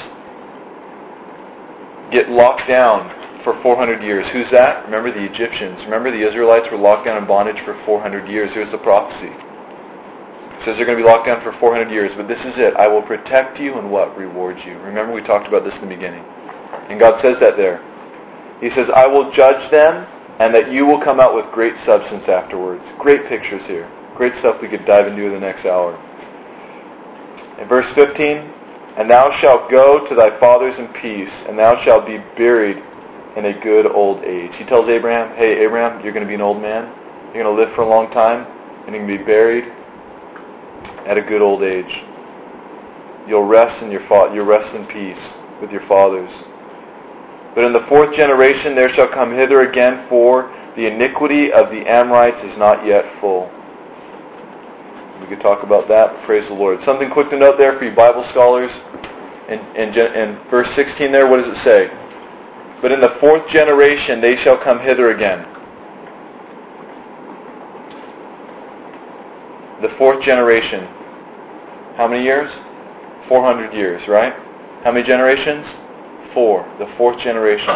[2.12, 3.10] get locked down
[3.42, 4.26] for 400 years.
[4.32, 4.84] Who's that?
[4.84, 5.78] Remember the Egyptians.
[5.86, 8.50] Remember the Israelites were locked down in bondage for 400 years.
[8.54, 9.32] Here's the prophecy.
[10.64, 12.72] Says they're going to be locked down for 400 years, but this is it.
[12.78, 14.16] I will protect you and what?
[14.16, 14.78] Reward you.
[14.80, 16.24] Remember we talked about this in the beginning.
[16.88, 17.82] And God says that there.
[18.60, 20.06] He says, I will judge them
[20.40, 22.84] and that you will come out with great substance afterwards.
[23.00, 23.88] Great pictures here.
[24.16, 25.96] Great stuff we could dive into in the next hour.
[27.60, 32.06] In verse 15, And thou shalt go to thy fathers in peace, and thou shalt
[32.06, 32.76] be buried
[33.36, 34.52] in a good old age.
[34.56, 36.92] He tells Abraham, Hey, Abraham, you're going to be an old man.
[37.32, 38.44] You're going to live for a long time,
[38.84, 39.64] and you're going to be buried
[41.06, 41.90] at a good old age.
[43.26, 45.22] You'll rest in your fa- you'll rest in peace
[45.60, 46.30] with your fathers.
[47.54, 51.88] But in the fourth generation there shall come hither again, for the iniquity of the
[51.88, 53.50] Amorites is not yet full.
[55.20, 56.26] We could talk about that.
[56.26, 56.78] Praise the Lord.
[56.84, 58.70] Something quick to note there for you Bible scholars.
[59.48, 61.88] In, in, in verse 16 there, what does it say?
[62.82, 65.46] But in the fourth generation they shall come hither again.
[69.80, 70.95] The fourth generation.
[71.96, 72.50] How many years?
[73.28, 74.32] 400 years, right?
[74.84, 75.64] How many generations?
[76.34, 76.62] Four.
[76.78, 77.66] The fourth generation.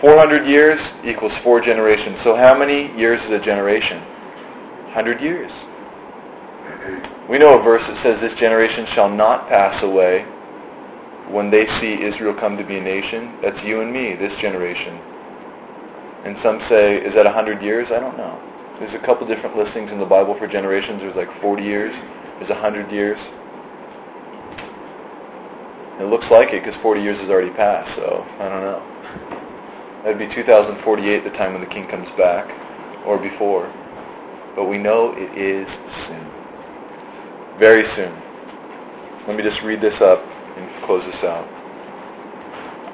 [0.00, 2.18] 400 years equals four generations.
[2.22, 3.98] So how many years is a generation?
[4.92, 5.50] 100 years.
[5.50, 7.32] Mm-hmm.
[7.32, 10.22] We know a verse that says, This generation shall not pass away
[11.32, 13.40] when they see Israel come to be a nation.
[13.42, 15.00] That's you and me, this generation.
[16.28, 17.88] And some say, Is that 100 years?
[17.88, 18.36] I don't know.
[18.78, 21.00] There's a couple different listings in the Bible for generations.
[21.00, 21.94] There's like 40 years,
[22.38, 23.18] there's 100 years.
[26.00, 28.82] It looks like it because 40 years has already passed, so I don't know.
[30.04, 32.46] That'd be 2048, the time when the king comes back,
[33.08, 33.66] or before.
[34.54, 35.66] But we know it is
[36.06, 36.26] soon.
[37.58, 38.12] Very soon.
[39.26, 41.48] Let me just read this up and close this out.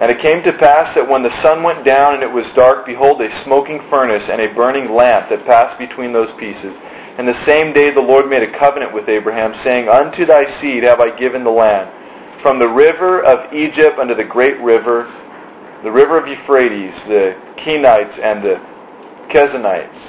[0.01, 2.86] And it came to pass that when the sun went down and it was dark,
[2.86, 6.74] behold, a smoking furnace and a burning lamp that passed between those pieces.
[7.19, 10.85] And the same day the Lord made a covenant with Abraham, saying, Unto thy seed
[10.85, 11.91] have I given the land
[12.43, 15.07] from the river of Egypt unto the great river,
[15.85, 17.35] the river of Euphrates, the
[17.65, 18.57] Kenites and the
[19.31, 20.03] Kezanites,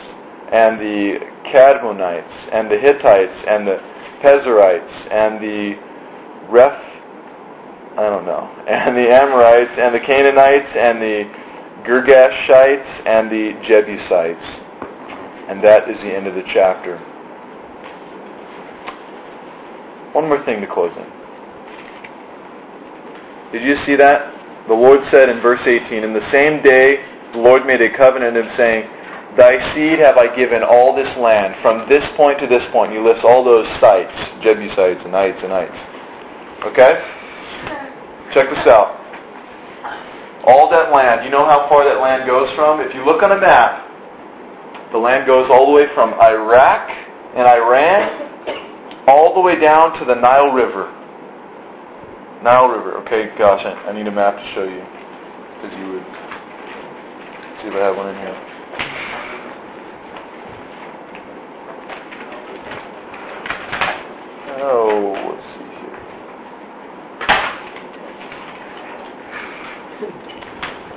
[0.52, 1.20] and the
[1.54, 3.78] Kadmonites, and the Hittites, and the
[4.22, 5.76] Pezerites, and the
[6.50, 6.82] Reph,
[7.98, 11.24] I don't know, and the Amorites, and the Canaanites, and the
[11.86, 14.63] Girgashites, and the Jebusites.
[15.50, 16.98] And that is the end of the chapter.
[20.14, 21.10] One more thing to close in.
[23.52, 24.34] Did you see that?
[24.68, 28.38] The Lord said in verse 18, In the same day the Lord made a covenant
[28.38, 28.86] of saying,
[29.38, 32.94] Thy seed have I given all this land, from this point to this point.
[32.94, 34.14] You list all those sites,
[34.46, 35.80] Jebusites and Ites and Ites.
[36.70, 36.94] Okay?
[38.38, 39.02] Check this out.
[40.46, 42.82] All that land, you know how far that land goes from?
[42.82, 43.83] If you look on a map,
[44.94, 46.88] the land goes all the way from Iraq
[47.36, 48.30] and Iran
[49.08, 50.86] all the way down to the Nile River.
[52.44, 53.02] Nile River.
[53.02, 54.86] Okay, gosh, I, I need a map to show you.
[55.58, 56.06] Because you would
[57.58, 58.38] see if I have one in here.
[64.62, 65.98] Oh, let's see here.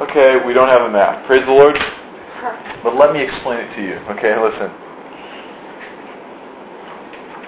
[0.04, 1.26] Okay, we don't have a map.
[1.26, 1.95] Praise the Lord.
[2.86, 3.98] But let me explain it to you.
[4.14, 4.70] Okay, listen.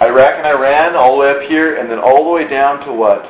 [0.02, 2.92] Iraq and Iran, all the way up here, and then all the way down to
[2.92, 3.22] what?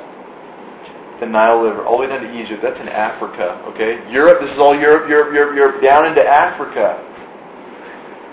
[1.18, 2.62] the Nile River, all the way down to Egypt.
[2.62, 3.98] That's in Africa, okay?
[4.10, 6.94] Europe, this is all Europe, Europe, Europe, Europe, down into Africa.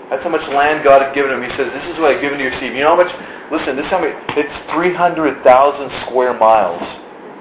[0.06, 1.42] That's how much land God had given him.
[1.42, 2.78] He says, This is what I've given to your seed.
[2.78, 3.10] You know how much?
[3.50, 5.42] Listen, this is how many, it's 300,000
[6.06, 6.82] square miles.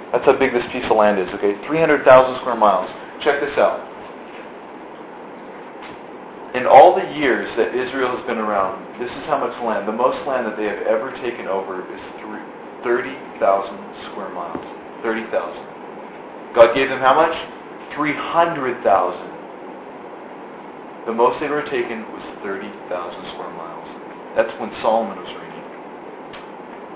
[0.10, 1.54] That's how big this piece of land is, okay?
[1.70, 2.02] 300,000
[2.42, 2.90] square miles.
[3.22, 3.95] Check this out.
[6.56, 9.92] In all the years that Israel has been around, this is how much land, the
[9.92, 12.00] most land that they have ever taken over is
[12.80, 13.44] 30,000
[14.08, 14.64] square miles.
[15.04, 15.36] 30,000.
[16.56, 17.36] God gave them how much?
[18.00, 18.72] 300,000.
[21.12, 22.72] The most they'd ever taken was 30,000
[23.36, 23.92] square miles.
[24.40, 25.68] That's when Solomon was reigning.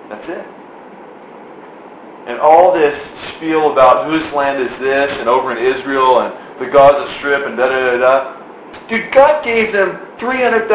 [0.07, 0.47] That's it.
[2.31, 2.95] And all this
[3.35, 6.31] spiel about whose land is this, and over in Israel, and
[6.63, 8.38] the Gaza Strip, and da da da da.
[8.89, 10.65] Dude, God gave them 300,000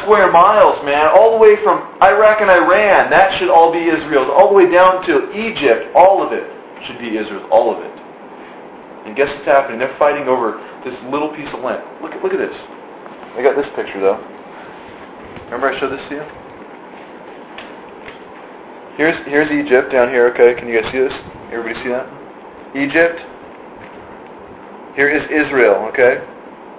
[0.00, 3.12] square miles, man, all the way from Iraq and Iran.
[3.12, 4.32] That should all be Israel's.
[4.32, 6.48] All the way down to Egypt, all of it
[6.88, 7.92] should be Israel's, all of it.
[9.04, 9.78] And guess what's happening?
[9.78, 11.84] They're fighting over this little piece of land.
[12.00, 12.56] Look look at this.
[13.36, 14.20] I got this picture, though.
[15.52, 16.24] Remember I showed this to you?
[18.96, 20.58] Here's, here's Egypt down here, okay?
[20.58, 21.14] Can you guys see this?
[21.52, 22.08] Everybody see that?
[22.74, 23.20] Egypt.
[24.98, 26.18] Here is Israel, okay?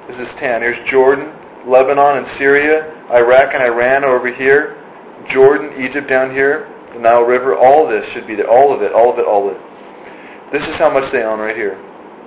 [0.10, 0.66] This is 10.
[0.66, 1.30] Here's Jordan,
[1.70, 2.82] Lebanon, and Syria,
[3.14, 4.74] Iraq and Iran over here.
[5.30, 6.66] Jordan, Egypt down here,
[6.98, 8.50] the Nile River, all this should be there.
[8.50, 9.62] All of it, all of it, all of it.
[10.50, 11.78] This is how much they own right here.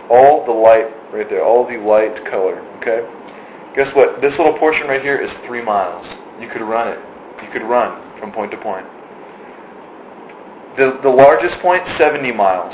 [0.06, 2.62] All the light right there, all the light color.
[2.78, 3.02] Okay?
[3.74, 4.22] Guess what?
[4.22, 6.06] This little portion right here is three miles.
[6.38, 7.02] You could run it.
[7.42, 8.86] You could run from point to point.
[10.78, 12.70] The, the largest point, 70 miles.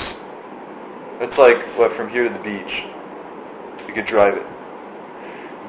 [1.17, 2.75] That's like, what, from here to the beach.
[3.89, 4.58] You could drive it.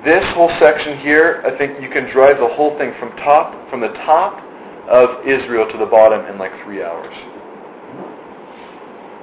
[0.06, 3.82] This whole section here, I think you can drive the whole thing from top, from
[3.82, 4.40] the top
[4.88, 7.12] of Israel to the bottom in like three hours.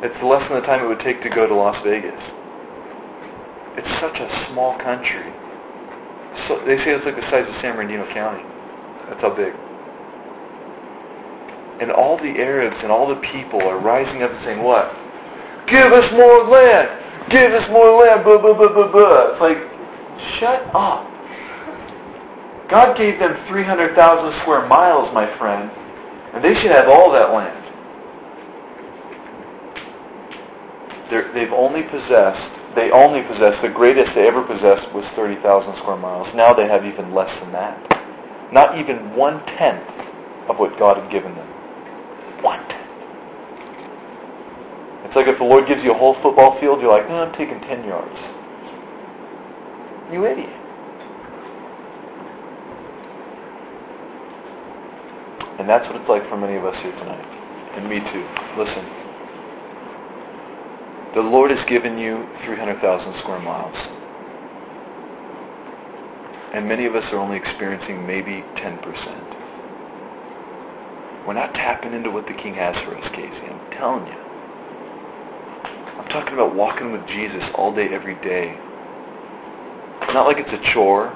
[0.05, 2.21] It's less than the time it would take to go to Las Vegas.
[3.81, 5.33] It's such a small country.
[6.45, 8.45] So they say it's like the size of San Bernardino County.
[9.09, 9.57] That's how big.
[11.81, 14.93] And all the Arabs and all the people are rising up and saying, what?
[15.73, 17.33] Give us more land!
[17.33, 18.25] Give us more land!
[18.29, 19.33] Blah, blah, blah, blah, blah.
[19.33, 19.61] It's like,
[20.39, 21.07] shut up.
[22.71, 23.95] God gave them 300,000
[24.43, 25.71] square miles, my friend,
[26.35, 27.63] and they should have all that land.
[31.11, 35.97] They're, they've only possessed, they only possessed, the greatest they ever possessed was 30,000 square
[35.97, 36.27] miles.
[36.35, 37.79] Now they have even less than that.
[38.53, 39.87] Not even one tenth
[40.51, 41.47] of what God had given them.
[42.43, 42.87] One tenth.
[45.07, 47.33] It's like if the Lord gives you a whole football field, you're like, no, I'm
[47.39, 48.36] taking 10 yards.
[50.13, 50.51] You idiot.
[55.59, 57.27] And that's what it's like for many of us here tonight.
[57.77, 58.25] And me too.
[58.57, 58.87] Listen.
[61.17, 63.75] The Lord has given you 300,000 square miles.
[66.55, 68.77] And many of us are only experiencing maybe 10%.
[71.27, 73.49] We're not tapping into what the King has for us, Casey.
[73.51, 74.15] I'm telling you.
[75.99, 78.55] I'm talking about walking with Jesus all day, every day.
[80.13, 81.13] Not like it's a chore,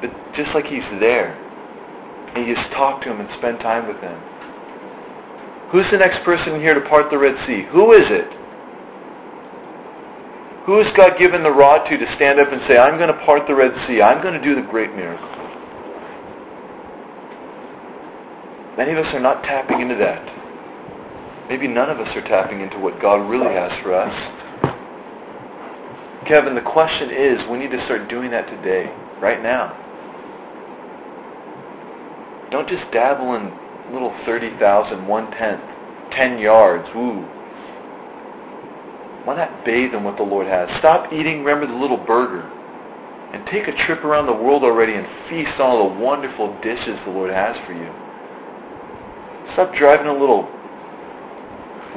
[0.00, 1.34] but just like He's there.
[2.34, 4.18] And you just talk to Him and spend time with Him.
[5.70, 7.66] Who's the next person here to part the Red Sea?
[7.70, 8.30] Who is it?
[10.66, 13.20] Who has God given the rod to to stand up and say, I'm going to
[13.26, 14.00] part the Red Sea.
[14.00, 15.28] I'm going to do the great miracle?
[18.78, 20.24] Many of us are not tapping into that.
[21.48, 24.10] Maybe none of us are tapping into what God really has for us.
[26.26, 28.88] Kevin, the question is, we need to start doing that today,
[29.20, 29.76] right now.
[32.50, 33.52] Don't just dabble in
[33.92, 35.60] little 30,000, one tenth,
[36.16, 37.20] 10 yards, woo.
[39.24, 40.68] Why not bathe in what the Lord has?
[40.78, 42.44] Stop eating, remember, the little burger.
[43.32, 46.96] And take a trip around the world already and feast on all the wonderful dishes
[47.04, 47.90] the Lord has for you.
[49.54, 50.48] Stop driving a little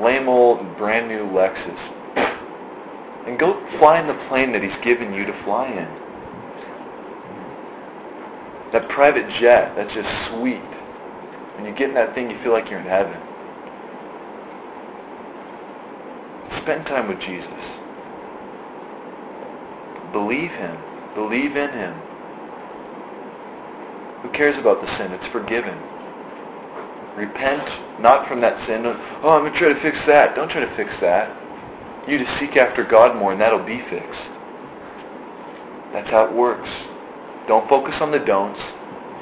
[0.04, 1.97] lame old brand new Lexus.
[3.28, 5.90] And go fly in the plane that He's given you to fly in.
[8.72, 10.64] That private jet, that's just sweet.
[11.56, 13.20] When you get in that thing, you feel like you're in heaven.
[16.64, 17.64] Spend time with Jesus.
[20.12, 20.78] Believe Him.
[21.16, 21.96] Believe in Him.
[24.24, 25.12] Who cares about the sin?
[25.12, 25.76] It's forgiven.
[27.16, 28.84] Repent not from that sin.
[28.86, 30.36] Oh, I'm going to try to fix that.
[30.36, 31.47] Don't try to fix that.
[32.08, 34.24] You to seek after God more, and that'll be fixed.
[35.94, 36.70] That's how it works.
[37.48, 38.60] Don't focus on the don'ts,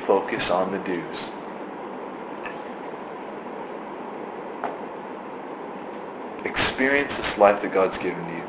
[0.08, 1.36] focus on the do's.
[6.76, 8.44] experience this life that God's given to you.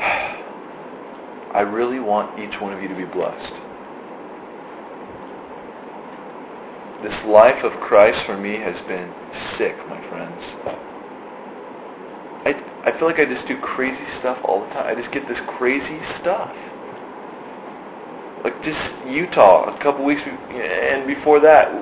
[1.54, 3.69] I really want each one of you to be blessed.
[7.02, 9.08] This life of Christ for me has been
[9.56, 10.36] sick, my friends.
[12.44, 12.52] I,
[12.84, 14.84] I feel like I just do crazy stuff all the time.
[14.84, 16.52] I just get this crazy stuff.
[18.44, 21.72] Like just Utah a couple weeks, and before that,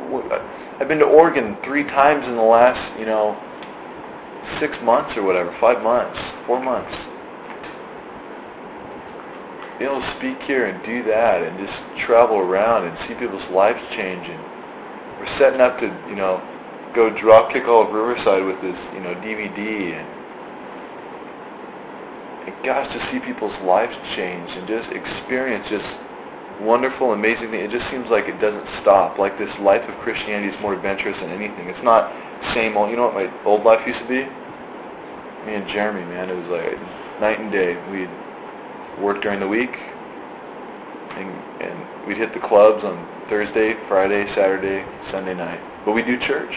[0.78, 3.34] I've been to Oregon three times in the last, you know,
[4.62, 6.94] six months or whatever, five months, four months.
[9.78, 13.46] Be able to speak here and do that and just travel around and see people's
[13.50, 14.38] lives changing.
[15.18, 16.38] We're setting up to, you know,
[16.94, 20.08] go drop kick all of Riverside with this, you know, DVD and,
[22.48, 25.88] and gosh, to see people's lives change and just experience just
[26.60, 27.62] wonderful, amazing thing.
[27.62, 29.18] It just seems like it doesn't stop.
[29.18, 31.70] Like this life of Christianity is more adventurous than anything.
[31.70, 32.10] It's not
[32.54, 32.90] same old.
[32.90, 34.22] You know what my old life used to be?
[35.46, 36.78] Me and Jeremy, man, it was like
[37.22, 37.78] night and day.
[37.90, 38.10] We'd
[39.02, 39.70] work during the week,
[41.18, 41.30] and,
[41.62, 42.96] and we'd hit the clubs on
[43.28, 45.60] Thursday, Friday, Saturday, Sunday night.
[45.84, 46.52] But we do church.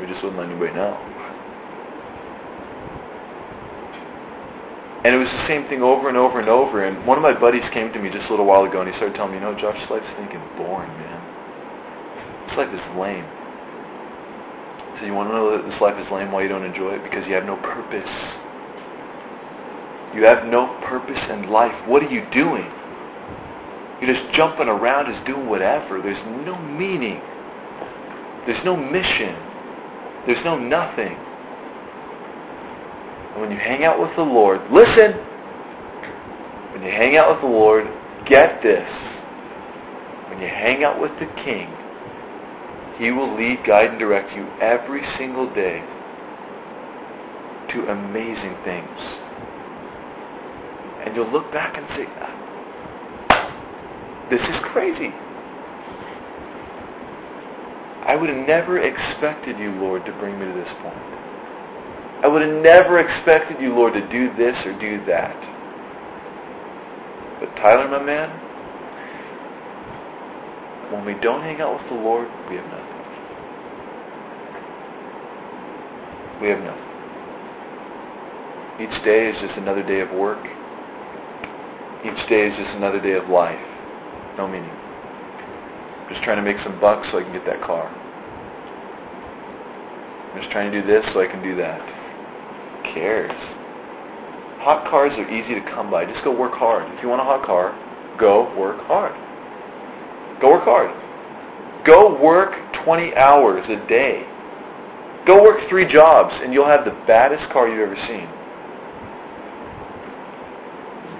[0.00, 0.96] We just wouldn't let anybody know.
[5.06, 6.82] And it was the same thing over and over and over.
[6.82, 8.96] And one of my buddies came to me just a little while ago and he
[8.98, 11.22] started telling me, you know, Josh, this life's thinking boring, man.
[12.50, 13.22] This life is lame.
[14.98, 17.06] So you want to know that this life is lame why you don't enjoy it?
[17.06, 18.10] Because you have no purpose.
[20.16, 21.76] You have no purpose in life.
[21.86, 22.66] What are you doing?
[24.00, 26.00] You're just jumping around, just doing whatever.
[26.02, 27.20] There's no meaning.
[28.46, 29.34] There's no mission.
[30.26, 31.16] There's no nothing.
[33.32, 35.12] And when you hang out with the Lord, listen.
[36.72, 37.86] When you hang out with the Lord,
[38.28, 38.86] get this.
[40.28, 41.72] When you hang out with the King,
[42.98, 45.82] He will lead, guide, and direct you every single day
[47.72, 48.98] to amazing things.
[51.04, 52.35] And you'll look back and say, ah,
[54.30, 55.10] this is crazy.
[58.06, 60.98] I would have never expected you, Lord, to bring me to this point.
[62.22, 65.34] I would have never expected you, Lord, to do this or do that.
[67.40, 68.30] But Tyler, my man,
[70.92, 72.96] when we don't hang out with the Lord, we have nothing.
[76.40, 76.86] We have nothing.
[78.78, 80.38] Each day is just another day of work.
[82.04, 83.65] Each day is just another day of life.
[84.36, 84.72] No meaning.
[86.08, 87.88] Just trying to make some bucks so I can get that car.
[90.32, 91.96] I'm just trying to do this so I can do that
[92.96, 93.30] cares?
[94.64, 96.04] Hot cars are easy to come by.
[96.04, 96.88] Just go work hard.
[96.96, 97.76] If you want a hot car,
[98.18, 99.14] go work hard.
[100.40, 100.90] Go work hard.
[101.86, 104.24] Go work 20 hours a day.
[105.26, 108.26] Go work three jobs and you'll have the baddest car you've ever seen.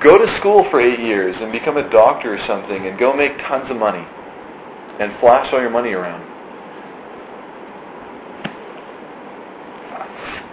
[0.03, 3.33] Go to school for eight years and become a doctor or something and go make
[3.49, 4.05] tons of money
[5.01, 6.21] and flash all your money around.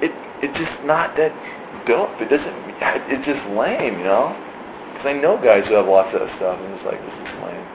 [0.01, 0.11] It
[0.43, 1.31] it's just not that
[1.87, 2.15] dope.
[2.19, 2.55] It doesn't.
[3.11, 4.31] It's just lame, you know.
[4.93, 7.31] Because I know guys who have lots of that stuff, and it's like this is
[7.43, 7.67] lame.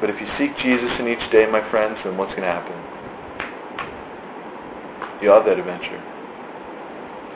[0.00, 2.76] But if you seek Jesus in each day, my friends, then what's going to happen?
[5.22, 6.15] You'll have that adventure.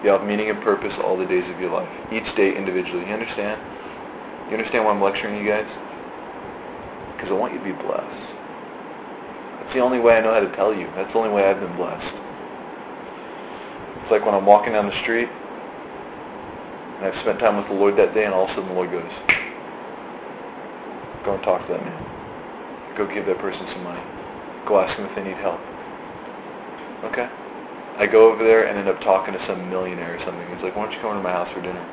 [0.03, 3.05] You'll have meaning and purpose all the days of your life, each day individually.
[3.05, 3.61] You understand?
[4.49, 5.69] You understand why I'm lecturing you guys?
[7.17, 8.27] Because I want you to be blessed.
[9.61, 10.89] That's the only way I know how to tell you.
[10.97, 12.17] That's the only way I've been blessed.
[14.03, 17.97] It's like when I'm walking down the street and I've spent time with the Lord
[17.97, 19.13] that day, and all of a sudden the Lord goes,
[21.25, 22.97] Go and talk to that man.
[22.97, 24.01] Go give that person some money.
[24.67, 25.61] Go ask them if they need help.
[27.13, 27.29] Okay?
[28.01, 30.49] I go over there and end up talking to some millionaire or something.
[30.49, 31.85] He's like, Why don't you come over to my house for dinner?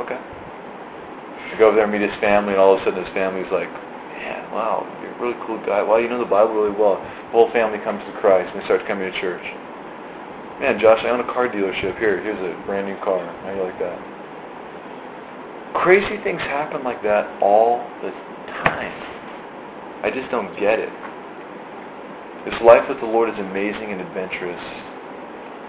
[0.00, 0.16] Okay.
[0.16, 3.52] I go over there and meet his family, and all of a sudden his family's
[3.52, 5.84] like, Man, wow, you're a really cool guy.
[5.84, 6.96] Well, you know the Bible really well.
[6.96, 9.44] The whole family comes to Christ and they start coming to church.
[10.64, 12.00] Man, Josh, I own a car dealership.
[12.00, 13.20] Here, here's a brand new car.
[13.20, 13.98] How do you like that?
[15.84, 18.08] Crazy things happen like that all the
[18.64, 18.94] time.
[20.00, 20.88] I just don't get it.
[22.46, 24.93] This life with the Lord is amazing and adventurous.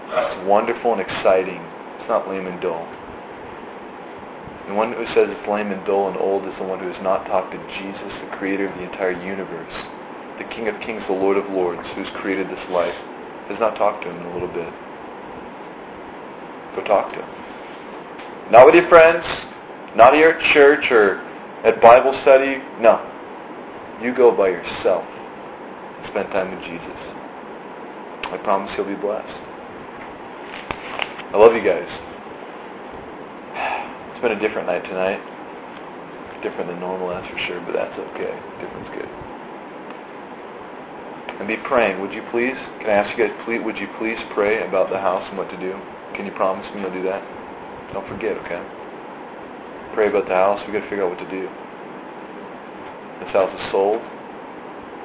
[0.08, 1.58] It's wonderful and exciting.
[1.98, 2.86] It's not lame and dull.
[4.68, 7.02] The one who says it's lame and dull and old is the one who has
[7.02, 9.74] not talked to Jesus, the creator of the entire universe,
[10.38, 12.94] the King of kings, the Lord of lords, who's created this life,
[13.46, 14.70] has not talked to him in a little bit.
[16.74, 17.30] Go talk to him.
[18.50, 19.22] Not with your friends,
[19.94, 21.22] not here at church or
[21.62, 22.58] at Bible study.
[22.82, 22.98] No.
[24.02, 25.06] You go by yourself.
[25.06, 26.98] and Spend time with Jesus.
[28.34, 29.45] I promise you'll be blessed.
[31.36, 31.84] I love you guys.
[34.16, 35.20] It's been a different night tonight.
[36.40, 38.32] Different than normal, that's for sure, but that's okay.
[38.56, 39.10] Different's good.
[41.36, 42.56] And be praying, would you please?
[42.80, 45.52] Can I ask you guys, please, would you please pray about the house and what
[45.52, 45.76] to do?
[46.16, 47.20] Can you promise me you'll do that?
[47.92, 48.64] Don't forget, okay?
[49.92, 50.64] Pray about the house.
[50.64, 51.44] We've got to figure out what to do.
[53.20, 54.00] This house is sold.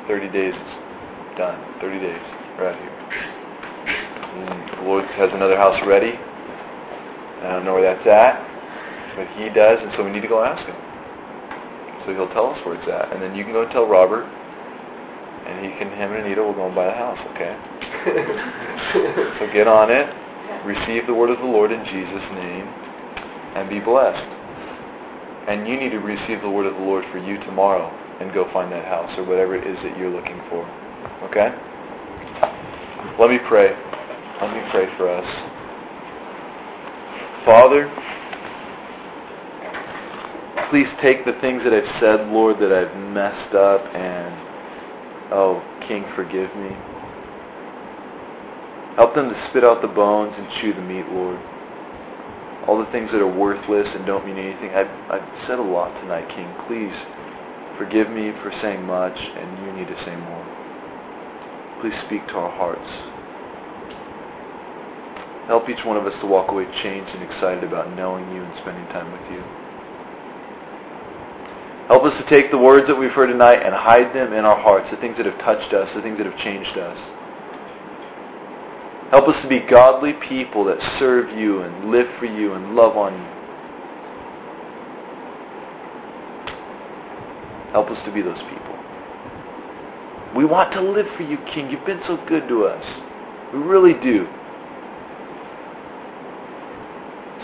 [0.07, 0.71] 30 days is
[1.35, 1.59] done.
[1.83, 2.23] 30 days.
[2.55, 3.30] We're Right here.
[4.31, 6.13] And the Lord has another house ready.
[6.15, 8.51] I don't know where that's at.
[9.15, 10.77] But he does, and so we need to go ask him.
[12.05, 13.11] So he'll tell us where it's at.
[13.11, 16.67] And then you can go tell Robert, and he can, him and Anita will go
[16.67, 17.53] and buy the house, okay?
[19.39, 20.07] so get on it,
[20.63, 22.65] receive the word of the Lord in Jesus' name,
[23.59, 24.31] and be blessed.
[25.49, 27.89] And you need to receive the word of the Lord for you tomorrow
[28.21, 30.63] and go find that house or whatever it is that you're looking for.
[31.27, 31.49] Okay?
[33.19, 33.73] Let me pray.
[34.41, 35.25] Let me pray for us.
[37.45, 37.85] Father,
[40.71, 44.33] please take the things that I've said, Lord, that I've messed up, and,
[45.31, 46.73] oh, King, forgive me.
[48.97, 51.37] Help them to spit out the bones and chew the meat, Lord.
[52.67, 54.71] All the things that are worthless and don't mean anything.
[54.73, 56.49] I've, I've said a lot tonight, King.
[56.65, 56.93] Please
[57.77, 60.45] forgive me for saying much, and you need to say more.
[61.81, 63.20] Please speak to our hearts.
[65.47, 68.53] Help each one of us to walk away changed and excited about knowing you and
[68.61, 69.41] spending time with you.
[71.87, 74.59] Help us to take the words that we've heard tonight and hide them in our
[74.59, 76.97] hearts, the things that have touched us, the things that have changed us.
[79.11, 82.95] Help us to be godly people that serve you and live for you and love
[82.95, 83.27] on you.
[87.73, 88.75] Help us to be those people.
[90.35, 91.69] We want to live for you, King.
[91.69, 92.85] You've been so good to us.
[93.51, 94.27] We really do.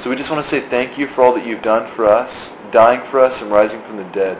[0.03, 2.29] So we just want to say thank you for all that you've done for us,
[2.73, 4.37] dying for us and rising from the dead,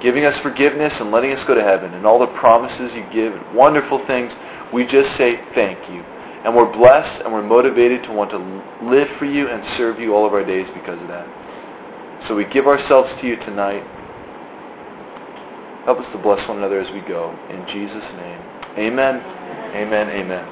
[0.00, 3.34] giving us forgiveness and letting us go to heaven, and all the promises you give
[3.34, 4.30] and wonderful things.
[4.72, 6.02] We just say thank you.
[6.44, 8.38] And we're blessed and we're motivated to want to
[8.86, 11.26] live for you and serve you all of our days because of that.
[12.28, 13.82] So we give ourselves to you tonight.
[15.84, 17.34] Help us to bless one another as we go.
[17.50, 18.40] In Jesus' name.
[18.78, 19.18] Amen.
[19.74, 20.08] Amen.
[20.10, 20.48] Amen.